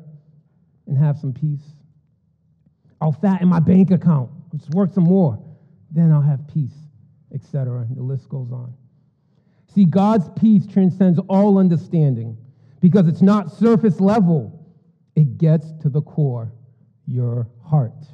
and 0.87 0.99
have 0.99 1.19
some 1.19 1.33
peace. 1.33 1.63
I'll 3.01 3.13
fatten 3.13 3.47
my 3.49 3.61
bank 3.61 3.91
account, 3.91 4.31
let's 4.53 4.69
work 4.71 4.93
some 4.93 5.05
more. 5.05 5.39
Then 5.91 6.11
I'll 6.13 6.21
have 6.21 6.47
peace, 6.49 6.75
etc. 7.33 7.87
The 7.91 8.03
list 8.03 8.29
goes 8.29 8.51
on. 8.51 8.75
See, 9.75 9.85
God's 9.85 10.29
peace 10.41 10.67
transcends 10.67 11.21
all 11.29 11.59
understanding 11.59 12.37
because 12.81 13.09
it's 13.09 13.23
not 13.23 13.51
surface 13.53 14.01
level, 14.01 14.67
it 15.15 15.39
gets 15.39 15.73
to 15.83 15.89
the 15.89 16.03
core, 16.03 16.53
your 17.07 17.49
heart. 17.65 18.07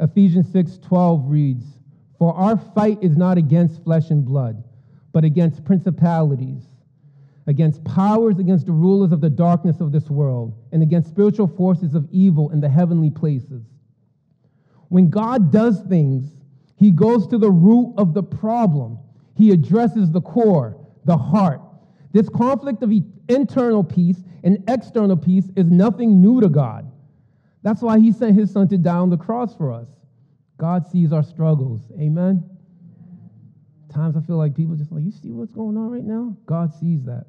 Ephesians 0.00 0.46
6:12 0.52 1.28
reads, 1.28 1.64
for 2.18 2.34
our 2.34 2.56
fight 2.56 2.98
is 3.02 3.16
not 3.16 3.38
against 3.38 3.82
flesh 3.84 4.10
and 4.10 4.24
blood, 4.24 4.64
but 5.12 5.24
against 5.24 5.64
principalities, 5.64 6.64
against 7.46 7.82
powers, 7.84 8.38
against 8.38 8.66
the 8.66 8.72
rulers 8.72 9.12
of 9.12 9.20
the 9.20 9.30
darkness 9.30 9.80
of 9.80 9.92
this 9.92 10.10
world, 10.10 10.54
and 10.72 10.82
against 10.82 11.08
spiritual 11.08 11.46
forces 11.46 11.94
of 11.94 12.08
evil 12.10 12.50
in 12.50 12.60
the 12.60 12.68
heavenly 12.68 13.10
places. 13.10 13.62
When 14.88 15.10
God 15.10 15.52
does 15.52 15.80
things, 15.82 16.28
he 16.76 16.90
goes 16.90 17.26
to 17.28 17.38
the 17.38 17.50
root 17.50 17.94
of 17.96 18.14
the 18.14 18.22
problem. 18.22 18.98
He 19.34 19.52
addresses 19.52 20.10
the 20.10 20.20
core, 20.20 20.76
the 21.04 21.16
heart. 21.16 21.60
This 22.18 22.28
conflict 22.28 22.82
of 22.82 22.92
internal 23.28 23.84
peace 23.84 24.24
and 24.42 24.64
external 24.66 25.16
peace 25.16 25.52
is 25.54 25.70
nothing 25.70 26.20
new 26.20 26.40
to 26.40 26.48
God. 26.48 26.90
That's 27.62 27.80
why 27.80 28.00
he 28.00 28.10
sent 28.10 28.34
his 28.34 28.50
son 28.50 28.66
to 28.70 28.76
die 28.76 28.96
on 28.96 29.08
the 29.08 29.16
cross 29.16 29.54
for 29.54 29.70
us. 29.70 29.86
God 30.56 30.84
sees 30.84 31.12
our 31.12 31.22
struggles. 31.22 31.80
Amen. 31.96 32.42
Times 33.94 34.16
I 34.16 34.20
feel 34.22 34.36
like 34.36 34.56
people 34.56 34.74
just 34.74 34.90
like, 34.90 35.04
you 35.04 35.12
see 35.12 35.30
what's 35.30 35.52
going 35.52 35.76
on 35.76 35.90
right 35.92 36.02
now? 36.02 36.36
God 36.44 36.74
sees 36.74 37.04
that. 37.04 37.26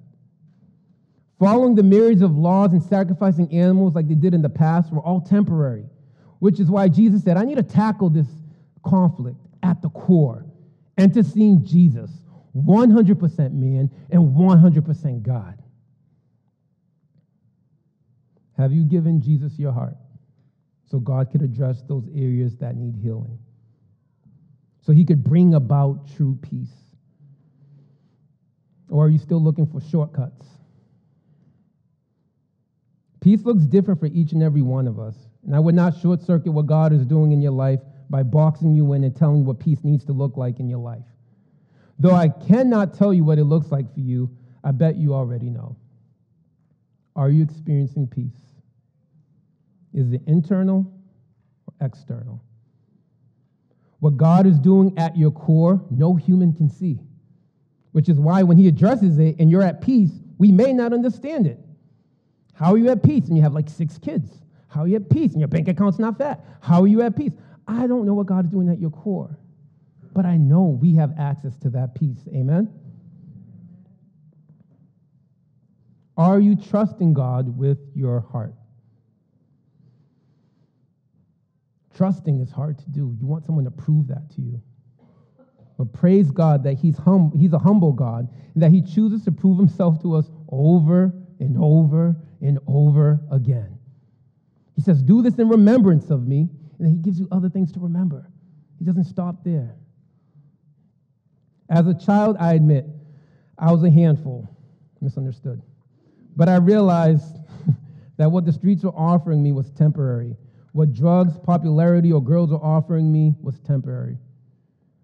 Following 1.38 1.76
the 1.76 1.84
myriads 1.84 2.24
of 2.24 2.36
laws 2.36 2.72
and 2.72 2.82
sacrificing 2.82 3.54
animals 3.54 3.94
like 3.94 4.08
they 4.08 4.16
did 4.16 4.34
in 4.34 4.42
the 4.42 4.50
past 4.50 4.92
were 4.92 5.02
all 5.02 5.22
temporary, 5.22 5.86
which 6.40 6.60
is 6.60 6.72
why 6.72 6.88
Jesus 6.88 7.22
said, 7.22 7.38
I 7.38 7.44
need 7.44 7.58
to 7.58 7.64
tackle 7.64 8.10
this 8.10 8.28
conflict 8.84 9.38
at 9.62 9.84
the 9.84 9.90
core 9.90 10.48
and 10.98 11.14
to 11.14 11.24
seeing 11.24 11.64
Jesus, 11.64 12.10
100% 12.56 13.54
man 13.54 13.90
and 14.10 14.36
100% 14.36 15.22
God. 15.22 15.62
Have 18.58 18.74
you 18.74 18.84
given 18.84 19.22
Jesus 19.22 19.58
your 19.58 19.72
heart 19.72 19.96
so 20.90 21.00
God 21.00 21.32
could 21.32 21.42
address 21.42 21.82
those 21.88 22.08
areas 22.14 22.58
that 22.58 22.76
need 22.76 22.96
healing? 22.96 23.40
So 24.82 24.92
he 24.92 25.06
could 25.06 25.24
bring 25.24 25.54
about 25.54 26.10
true 26.16 26.38
peace? 26.42 26.74
Or 28.90 29.06
are 29.06 29.10
you 29.10 29.20
still 29.20 29.42
looking 29.42 29.68
for 29.68 29.80
shortcuts? 29.80 30.46
Peace 33.22 33.44
looks 33.44 33.64
different 33.64 34.00
for 34.00 34.08
each 34.08 34.32
and 34.32 34.42
every 34.42 34.62
one 34.62 34.88
of 34.88 35.00
us. 35.00 35.16
And 35.46 35.56
I 35.56 35.60
would 35.60 35.76
not 35.76 36.00
short 36.00 36.22
circuit 36.22 36.52
what 36.52 36.66
God 36.66 36.92
is 36.92 37.06
doing 37.06 37.32
in 37.32 37.42
your 37.42 37.52
life 37.52 37.80
by 38.10 38.24
boxing 38.24 38.74
you 38.74 38.94
in 38.94 39.04
and 39.04 39.16
telling 39.16 39.38
you 39.38 39.44
what 39.44 39.60
peace 39.60 39.84
needs 39.84 40.04
to 40.06 40.14
look 40.14 40.38
like 40.38 40.60
in 40.60 40.68
your 40.68 40.80
life. 40.80 41.04
Though 42.00 42.16
I 42.16 42.30
cannot 42.30 42.94
tell 42.94 43.14
you 43.14 43.24
what 43.24 43.38
it 43.38 43.44
looks 43.44 43.72
like 43.72 43.94
for 43.94 44.00
you, 44.00 44.30
I 44.64 44.72
bet 44.72 44.96
you 44.96 45.14
already 45.14 45.50
know. 45.50 45.76
Are 47.16 47.30
you 47.30 47.44
experiencing 47.44 48.08
peace? 48.08 48.40
Is 49.94 50.14
it 50.14 50.22
internal 50.26 50.92
or 51.68 51.86
external? 51.86 52.42
What 54.00 54.16
God 54.16 54.46
is 54.48 54.58
doing 54.60 54.98
at 54.98 55.18
your 55.18 55.32
core, 55.32 55.84
no 55.92 56.16
human 56.16 56.54
can 56.54 56.70
see. 56.70 57.00
Which 57.92 58.08
is 58.08 58.18
why 58.18 58.44
when 58.44 58.58
He 58.58 58.68
addresses 58.68 59.20
it 59.20 59.36
and 59.40 59.52
you're 59.52 59.64
at 59.64 59.82
peace, 59.82 60.12
we 60.38 60.52
may 60.52 60.72
not 60.72 60.94
understand 60.94 61.48
it. 61.48 61.60
How 62.54 62.74
are 62.74 62.78
you 62.78 62.90
at 62.90 63.04
peace? 63.04 63.28
And 63.28 63.36
you 63.36 63.44
have 63.44 63.54
like 63.54 63.70
six 63.70 63.98
kids. 63.98 64.32
How 64.68 64.82
are 64.82 64.88
you 64.88 64.96
at 64.96 65.10
peace? 65.10 65.32
And 65.32 65.42
your 65.42 65.48
bank 65.48 65.68
account's 65.68 66.00
not 66.00 66.18
fat. 66.18 66.46
How 66.62 66.82
are 66.82 66.88
you 66.88 67.02
at 67.02 67.16
peace? 67.16 67.34
I 67.68 67.88
don't 67.88 68.06
know 68.06 68.14
what 68.14 68.28
God 68.28 68.46
is 68.46 68.52
doing 68.52 68.70
at 68.70 68.80
your 68.80 68.92
core, 68.92 69.38
but 70.14 70.26
I 70.26 70.38
know 70.38 70.64
we 70.64 70.96
have 70.96 71.14
access 71.18 71.56
to 71.58 71.70
that 71.72 71.96
peace. 71.96 72.28
Amen? 72.34 72.72
Are 76.18 76.40
you 76.40 76.56
trusting 76.56 77.14
God 77.14 77.58
with 77.58 77.80
your 77.96 78.20
heart? 78.20 78.54
Trusting 81.96 82.40
is 82.40 82.52
hard 82.52 82.78
to 82.80 82.90
do. 82.90 83.16
You 83.20 83.28
want 83.28 83.46
someone 83.46 83.66
to 83.66 83.72
prove 83.72 84.08
that 84.08 84.30
to 84.36 84.42
you. 84.42 84.62
But 85.78 85.94
praise 85.94 86.30
God 86.30 86.64
that 86.64 86.74
he's, 86.74 86.98
hum- 86.98 87.32
he's 87.38 87.54
a 87.54 87.60
humble 87.60 87.94
God 87.94 88.28
and 88.54 88.64
that 88.64 88.72
He 88.72 88.82
chooses 88.82 89.24
to 89.24 89.32
prove 89.32 89.58
Himself 89.58 90.02
to 90.02 90.16
us 90.16 90.30
over 90.50 91.14
and 91.40 91.58
over 91.58 92.18
and 92.42 92.60
over 92.68 93.22
again. 93.32 93.78
He 94.76 94.82
says, 94.82 95.02
Do 95.02 95.22
this 95.22 95.36
in 95.36 95.48
remembrance 95.48 96.10
of 96.10 96.28
me 96.28 96.50
and 96.78 96.88
then 96.88 96.92
he 96.92 96.98
gives 96.98 97.20
you 97.20 97.28
other 97.32 97.50
things 97.50 97.72
to 97.74 97.80
remember. 97.80 98.30
He 98.78 98.86
doesn't 98.86 99.06
stop 99.06 99.44
there. 99.44 99.76
As 101.70 101.88
a 101.88 101.94
child, 101.94 102.38
I 102.40 102.54
admit, 102.54 102.86
I 103.58 103.72
was 103.72 103.84
a 103.84 103.90
handful, 103.90 104.50
misunderstood. 105.02 105.62
But 106.36 106.50
I 106.50 106.56
realized 106.56 107.38
that 108.18 108.32
what 108.32 108.46
the 108.46 108.52
streets 108.52 108.84
were 108.84 108.96
offering 108.96 109.44
me 109.44 109.52
was 109.52 109.70
temporary. 109.72 110.36
What 110.72 110.94
drugs, 110.94 111.38
popularity, 111.38 112.12
or 112.12 112.24
girls 112.24 112.52
were 112.52 112.64
offering 112.64 113.12
me 113.12 113.36
was 113.42 113.60
temporary. 113.60 114.18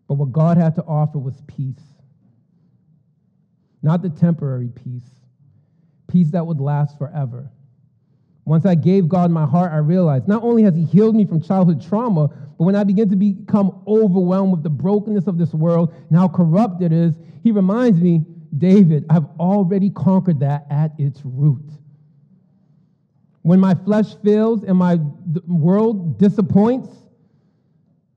But 0.08 0.15
what 0.15 0.32
God 0.32 0.58
had 0.58 0.75
to 0.75 0.84
offer 0.84 1.19
was 1.19 1.41
peace. 1.47 1.82
Not 3.82 4.01
the 4.01 4.10
temporary 4.10 4.69
peace, 4.69 5.10
peace 6.08 6.32
that 6.32 6.45
would 6.45 6.60
last 6.60 6.97
forever. 6.97 7.51
Once 8.45 8.65
I 8.65 8.75
gave 8.75 9.08
God 9.10 9.32
my 9.32 9.45
heart, 9.45 9.71
I 9.71 9.78
realized 9.78 10.28
not 10.28 10.43
only 10.43 10.63
has 10.63 10.75
He 10.75 10.84
healed 10.84 11.15
me 11.15 11.25
from 11.25 11.41
childhood 11.41 11.82
trauma, 11.82 12.30
but 12.58 12.63
when 12.63 12.76
I 12.76 12.84
begin 12.84 13.10
to 13.10 13.15
become 13.15 13.82
overwhelmed 13.88 14.52
with 14.52 14.63
the 14.63 14.70
brokenness 14.70 15.28
of 15.28 15.38
this 15.38 15.54
world 15.54 15.94
and 16.10 16.18
how 16.18 16.28
corrupt 16.28 16.82
it 16.82 16.91
is, 16.91 17.15
He 17.44 17.52
reminds 17.52 18.00
me, 18.00 18.26
David, 18.58 19.06
I've 19.10 19.26
already 19.39 19.89
conquered 19.89 20.39
that 20.39 20.65
at 20.70 20.94
its 20.98 21.22
root. 21.24 21.70
When 23.41 23.60
my 23.60 23.76
flesh 23.76 24.15
fails 24.24 24.63
and 24.63 24.78
my 24.78 25.00
world 25.48 26.18
disappoints, 26.18 26.89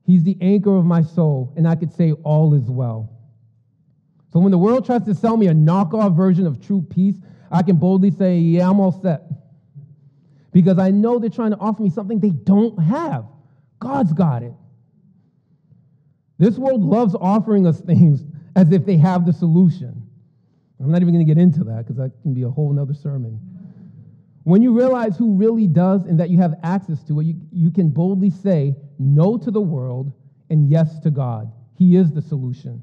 He's 0.05 0.23
the 0.23 0.37
anchor 0.41 0.75
of 0.75 0.85
my 0.85 1.03
soul, 1.03 1.53
and 1.55 1.67
I 1.67 1.75
could 1.75 1.93
say, 1.93 2.13
All 2.23 2.53
is 2.53 2.69
well. 2.69 3.11
So 4.31 4.39
when 4.39 4.51
the 4.51 4.57
world 4.57 4.85
tries 4.85 5.03
to 5.03 5.13
sell 5.13 5.37
me 5.37 5.47
a 5.47 5.53
knockoff 5.53 6.15
version 6.15 6.47
of 6.47 6.65
true 6.65 6.81
peace, 6.81 7.15
I 7.51 7.61
can 7.61 7.75
boldly 7.75 8.11
say, 8.11 8.39
Yeah, 8.39 8.69
I'm 8.69 8.79
all 8.79 8.91
set 8.91 9.23
because 10.51 10.79
I 10.79 10.89
know 10.89 11.19
they're 11.19 11.29
trying 11.29 11.51
to 11.51 11.57
offer 11.57 11.81
me 11.81 11.89
something 11.89 12.19
they 12.19 12.31
don't 12.31 12.77
have. 12.81 13.25
God's 13.79 14.13
got 14.13 14.43
it. 14.43 14.53
This 16.37 16.57
world 16.57 16.83
loves 16.83 17.15
offering 17.19 17.67
us 17.67 17.81
things 17.81 18.23
as 18.55 18.71
if 18.71 18.85
they 18.85 18.97
have 18.97 19.25
the 19.25 19.33
solution. 19.33 20.01
I'm 20.79 20.91
not 20.91 21.01
even 21.01 21.13
going 21.13 21.25
to 21.25 21.33
get 21.33 21.41
into 21.41 21.63
that 21.65 21.79
because 21.79 21.97
that 21.97 22.11
can 22.21 22.33
be 22.33 22.43
a 22.43 22.49
whole 22.49 22.71
nother 22.71 22.93
sermon. 22.93 23.39
When 24.43 24.61
you 24.61 24.75
realize 24.75 25.17
who 25.17 25.33
really 25.35 25.67
does 25.67 26.05
and 26.05 26.19
that 26.19 26.29
you 26.29 26.37
have 26.37 26.55
access 26.63 27.03
to 27.03 27.19
it, 27.19 27.25
you, 27.25 27.35
you 27.51 27.69
can 27.69 27.89
boldly 27.89 28.29
say 28.29 28.75
no 28.97 29.37
to 29.37 29.51
the 29.51 29.61
world 29.61 30.11
and 30.49 30.69
yes 30.69 30.99
to 31.01 31.11
God. 31.11 31.51
He 31.77 31.97
is 31.97 32.11
the 32.11 32.21
solution. 32.21 32.81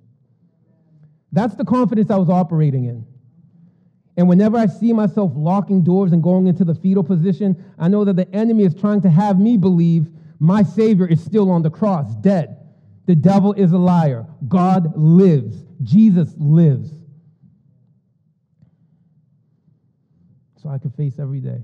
That's 1.33 1.55
the 1.55 1.65
confidence 1.65 2.11
I 2.11 2.17
was 2.17 2.29
operating 2.29 2.85
in. 2.85 3.07
And 4.19 4.29
whenever 4.29 4.57
I 4.57 4.67
see 4.67 4.93
myself 4.93 5.33
locking 5.35 5.83
doors 5.83 6.13
and 6.13 6.23
going 6.23 6.47
into 6.47 6.65
the 6.65 6.75
fetal 6.75 7.05
position, 7.05 7.63
I 7.79 7.89
know 7.89 8.05
that 8.05 8.17
the 8.17 8.33
enemy 8.35 8.65
is 8.65 8.75
trying 8.75 9.03
to 9.03 9.11
have 9.11 9.39
me 9.39 9.57
believe 9.57 10.09
my 10.39 10.63
Savior 10.63 11.07
is 11.07 11.23
still 11.23 11.51
on 11.51 11.63
the 11.63 11.71
cross, 11.71 12.15
dead. 12.17 12.59
The 13.07 13.15
devil 13.15 13.53
is 13.55 13.73
a 13.73 13.79
liar. 13.79 14.27
God 14.49 14.97
lives. 14.97 15.65
Jesus 15.83 16.35
lives. 16.37 16.91
So 20.63 20.69
I 20.69 20.79
can 20.79 20.91
face 20.91 21.15
every 21.19 21.41
day. 21.41 21.63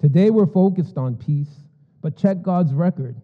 Today 0.00 0.30
we're 0.30 0.46
focused 0.46 0.98
on 0.98 1.16
peace, 1.16 1.50
but 2.02 2.16
check 2.16 2.42
God's 2.42 2.72
record. 2.72 3.16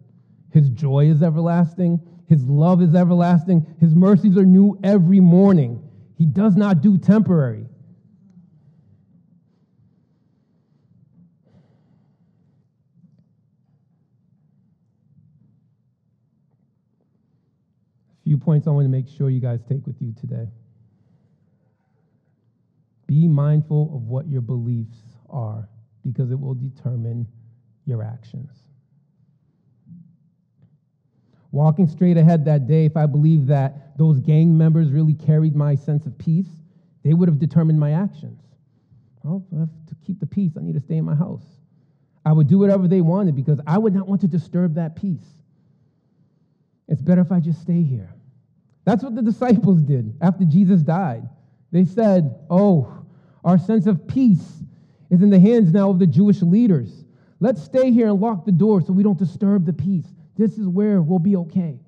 His 0.51 0.69
joy 0.69 1.05
is 1.05 1.21
everlasting, 1.21 1.99
His 2.27 2.43
love 2.45 2.81
is 2.81 2.95
everlasting, 2.95 3.65
His 3.79 3.95
mercies 3.95 4.37
are 4.37 4.45
new 4.45 4.79
every 4.83 5.19
morning. 5.19 5.81
He 6.17 6.25
does 6.25 6.55
not 6.55 6.81
do 6.81 6.97
temporary. 6.97 7.65
A 18.20 18.20
few 18.31 18.37
points 18.37 18.65
I 18.65 18.69
want 18.69 18.85
to 18.85 18.89
make 18.89 19.09
sure 19.09 19.29
you 19.29 19.41
guys 19.41 19.59
take 19.67 19.85
with 19.85 19.97
you 19.99 20.13
today. 20.17 20.47
Be 23.05 23.27
mindful 23.27 23.91
of 23.93 24.03
what 24.03 24.25
your 24.29 24.39
beliefs 24.39 24.99
are 25.29 25.67
because 26.01 26.31
it 26.31 26.39
will 26.39 26.53
determine 26.53 27.27
your 27.85 28.01
actions. 28.01 28.51
Walking 31.51 31.89
straight 31.89 32.15
ahead 32.15 32.45
that 32.45 32.67
day, 32.67 32.85
if 32.85 32.95
I 32.95 33.05
believed 33.05 33.49
that 33.49 33.97
those 33.97 34.21
gang 34.21 34.57
members 34.57 34.93
really 34.93 35.13
carried 35.13 35.53
my 35.53 35.75
sense 35.75 36.05
of 36.05 36.17
peace, 36.17 36.47
they 37.03 37.13
would 37.13 37.27
have 37.27 37.37
determined 37.37 37.81
my 37.81 37.91
actions. 37.91 38.39
Well, 39.23 39.45
to 39.51 39.95
keep 40.07 40.21
the 40.21 40.25
peace, 40.25 40.53
I 40.57 40.61
need 40.61 40.75
to 40.75 40.79
stay 40.79 40.95
in 40.95 41.03
my 41.03 41.15
house. 41.15 41.43
I 42.25 42.31
would 42.31 42.47
do 42.47 42.59
whatever 42.59 42.87
they 42.87 43.01
wanted 43.01 43.35
because 43.35 43.59
I 43.67 43.77
would 43.77 43.93
not 43.93 44.07
want 44.07 44.21
to 44.21 44.27
disturb 44.29 44.75
that 44.75 44.95
peace. 44.95 45.27
It's 46.87 47.01
better 47.01 47.19
if 47.19 47.33
I 47.33 47.41
just 47.41 47.61
stay 47.61 47.83
here. 47.83 48.13
That's 48.91 49.05
what 49.05 49.15
the 49.15 49.21
disciples 49.21 49.81
did 49.83 50.13
after 50.19 50.43
Jesus 50.43 50.81
died. 50.81 51.23
They 51.71 51.85
said, 51.85 52.35
Oh, 52.49 53.05
our 53.41 53.57
sense 53.57 53.87
of 53.87 54.05
peace 54.05 54.63
is 55.09 55.21
in 55.21 55.29
the 55.29 55.39
hands 55.39 55.71
now 55.71 55.91
of 55.91 55.97
the 55.97 56.05
Jewish 56.05 56.41
leaders. 56.41 57.05
Let's 57.39 57.63
stay 57.63 57.91
here 57.91 58.09
and 58.09 58.19
lock 58.19 58.43
the 58.43 58.51
door 58.51 58.81
so 58.81 58.91
we 58.91 59.01
don't 59.01 59.17
disturb 59.17 59.65
the 59.65 59.71
peace. 59.71 60.07
This 60.37 60.57
is 60.57 60.67
where 60.67 61.01
we'll 61.01 61.19
be 61.19 61.37
okay. 61.37 61.79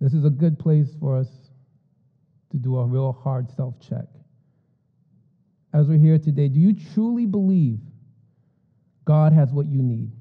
This 0.00 0.14
is 0.14 0.24
a 0.24 0.30
good 0.30 0.56
place 0.56 0.94
for 1.00 1.16
us 1.16 1.26
to 2.52 2.56
do 2.56 2.78
a 2.78 2.86
real 2.86 3.10
hard 3.10 3.50
self 3.50 3.80
check. 3.80 4.06
As 5.74 5.88
we're 5.88 5.98
here 5.98 6.18
today, 6.18 6.46
do 6.46 6.60
you 6.60 6.72
truly 6.94 7.26
believe 7.26 7.80
God 9.04 9.32
has 9.32 9.50
what 9.50 9.66
you 9.66 9.82
need? 9.82 10.12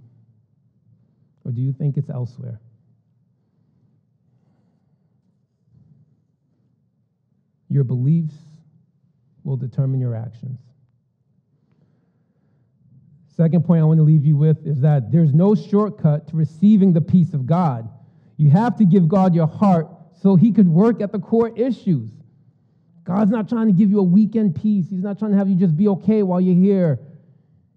Or 1.45 1.51
do 1.51 1.62
you 1.62 1.73
think 1.73 1.97
it's 1.97 2.10
elsewhere? 2.10 2.60
Your 7.69 7.84
beliefs 7.84 8.36
will 9.43 9.58
determine 9.58 9.99
your 9.99 10.15
actions. 10.15 10.60
Second 13.36 13.65
point 13.65 13.82
I 13.82 13.86
want 13.86 13.99
to 13.99 14.03
leave 14.03 14.25
you 14.25 14.36
with 14.36 14.65
is 14.65 14.82
that 14.82 15.12
there's 15.12 15.34
no 15.34 15.53
shortcut 15.53 16.27
to 16.30 16.36
receiving 16.36 16.91
the 16.91 17.01
peace 17.01 17.34
of 17.34 17.45
God. 17.45 17.88
You 18.38 18.49
have 18.49 18.75
to 18.77 18.86
give 18.86 19.08
God 19.08 19.36
your 19.36 19.47
heart 19.47 19.88
so 20.21 20.36
he 20.36 20.51
could 20.51 20.67
work 20.67 21.01
at 21.01 21.12
the 21.12 21.19
core 21.19 21.56
issues. 21.56 22.10
God's 23.03 23.32
not 23.32 23.47
trying 23.47 23.67
to 23.67 23.73
give 23.73 23.89
you 23.89 23.99
a 23.99 24.03
weekend 24.03 24.56
peace. 24.56 24.89
He's 24.89 25.03
not 25.03 25.19
trying 25.19 25.32
to 25.32 25.38
have 25.38 25.49
you 25.49 25.56
just 25.56 25.77
be 25.77 25.88
okay 25.88 26.23
while 26.23 26.41
you're 26.41 26.56
here 26.56 26.99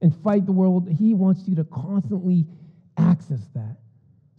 and 0.00 0.16
fight 0.22 0.46
the 0.46 0.52
world. 0.52 0.88
He 0.88 1.14
wants 1.14 1.46
you 1.46 1.54
to 1.56 1.64
constantly 1.64 2.46
access 2.96 3.46
that. 3.54 3.76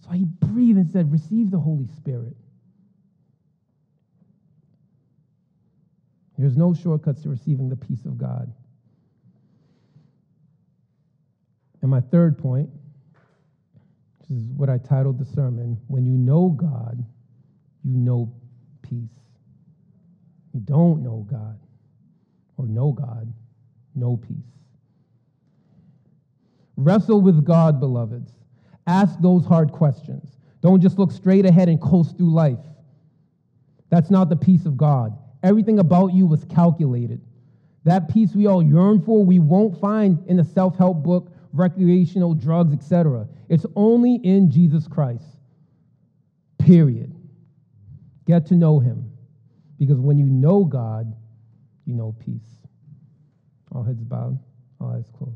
So 0.03 0.11
he 0.11 0.25
breathed 0.25 0.79
and 0.79 0.89
said, 0.89 1.11
Receive 1.11 1.51
the 1.51 1.59
Holy 1.59 1.87
Spirit. 1.95 2.35
There's 6.41 6.57
no 6.57 6.73
shortcuts 6.73 7.21
to 7.21 7.29
receiving 7.29 7.69
the 7.69 7.75
peace 7.75 8.03
of 8.05 8.17
God. 8.17 8.51
And 11.83 11.91
my 11.91 12.01
third 12.01 12.35
point, 12.37 12.69
which 14.19 14.31
is 14.31 14.47
what 14.55 14.67
I 14.67 14.79
titled 14.79 15.19
the 15.19 15.25
sermon 15.25 15.79
when 15.87 16.07
you 16.07 16.17
know 16.17 16.49
God, 16.49 17.05
you 17.83 17.95
know 17.95 18.33
peace. 18.81 19.21
You 20.53 20.61
don't 20.61 21.03
know 21.03 21.27
God 21.29 21.59
or 22.57 22.65
know 22.65 22.91
God, 22.91 23.31
no 23.93 24.17
peace. 24.17 24.37
Wrestle 26.75 27.21
with 27.21 27.45
God, 27.45 27.79
beloveds. 27.79 28.31
Ask 28.87 29.19
those 29.21 29.45
hard 29.45 29.71
questions. 29.71 30.39
Don't 30.61 30.81
just 30.81 30.97
look 30.97 31.11
straight 31.11 31.45
ahead 31.45 31.69
and 31.69 31.79
coast 31.79 32.17
through 32.17 32.33
life. 32.33 32.57
That's 33.89 34.09
not 34.09 34.29
the 34.29 34.35
peace 34.35 34.65
of 34.65 34.75
God. 34.75 35.15
Everything 35.43 35.79
about 35.79 36.13
you 36.13 36.25
was 36.25 36.43
calculated. 36.45 37.21
That 37.83 38.09
peace 38.09 38.35
we 38.35 38.45
all 38.45 38.61
yearn 38.61 39.01
for, 39.01 39.25
we 39.25 39.39
won't 39.39 39.79
find 39.79 40.23
in 40.27 40.39
a 40.39 40.43
self 40.43 40.77
help 40.77 41.03
book 41.03 41.31
recreational 41.53 42.33
drugs, 42.33 42.73
etc. 42.73 43.27
It's 43.49 43.65
only 43.75 44.15
in 44.23 44.51
Jesus 44.51 44.87
Christ. 44.87 45.25
Period. 46.59 47.13
Get 48.25 48.45
to 48.47 48.55
know 48.55 48.79
him. 48.79 49.11
Because 49.77 49.99
when 49.99 50.17
you 50.17 50.25
know 50.25 50.63
God, 50.63 51.13
you 51.85 51.95
know 51.95 52.15
peace. 52.23 52.59
All 53.71 53.83
heads 53.83 54.03
bowed, 54.03 54.37
all 54.79 54.91
eyes 54.91 55.09
closed. 55.17 55.35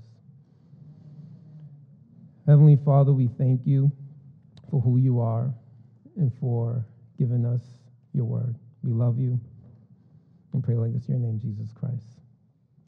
Heavenly 2.45 2.75
Father, 2.85 3.11
we 3.11 3.27
thank 3.39 3.61
you 3.65 3.91
for 4.69 4.79
who 4.79 4.97
you 4.97 5.19
are 5.19 5.51
and 6.15 6.31
for 6.39 6.85
giving 7.17 7.45
us 7.45 7.61
your 8.13 8.25
word. 8.25 8.55
We 8.83 8.91
love 8.91 9.17
you 9.17 9.39
and 10.55 10.63
pray 10.63 10.75
like 10.75 10.93
this 10.93 11.07
in 11.07 11.15
your 11.15 11.23
name, 11.23 11.39
Jesus 11.39 11.71
Christ. 11.73 12.19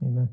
Amen. 0.02 0.30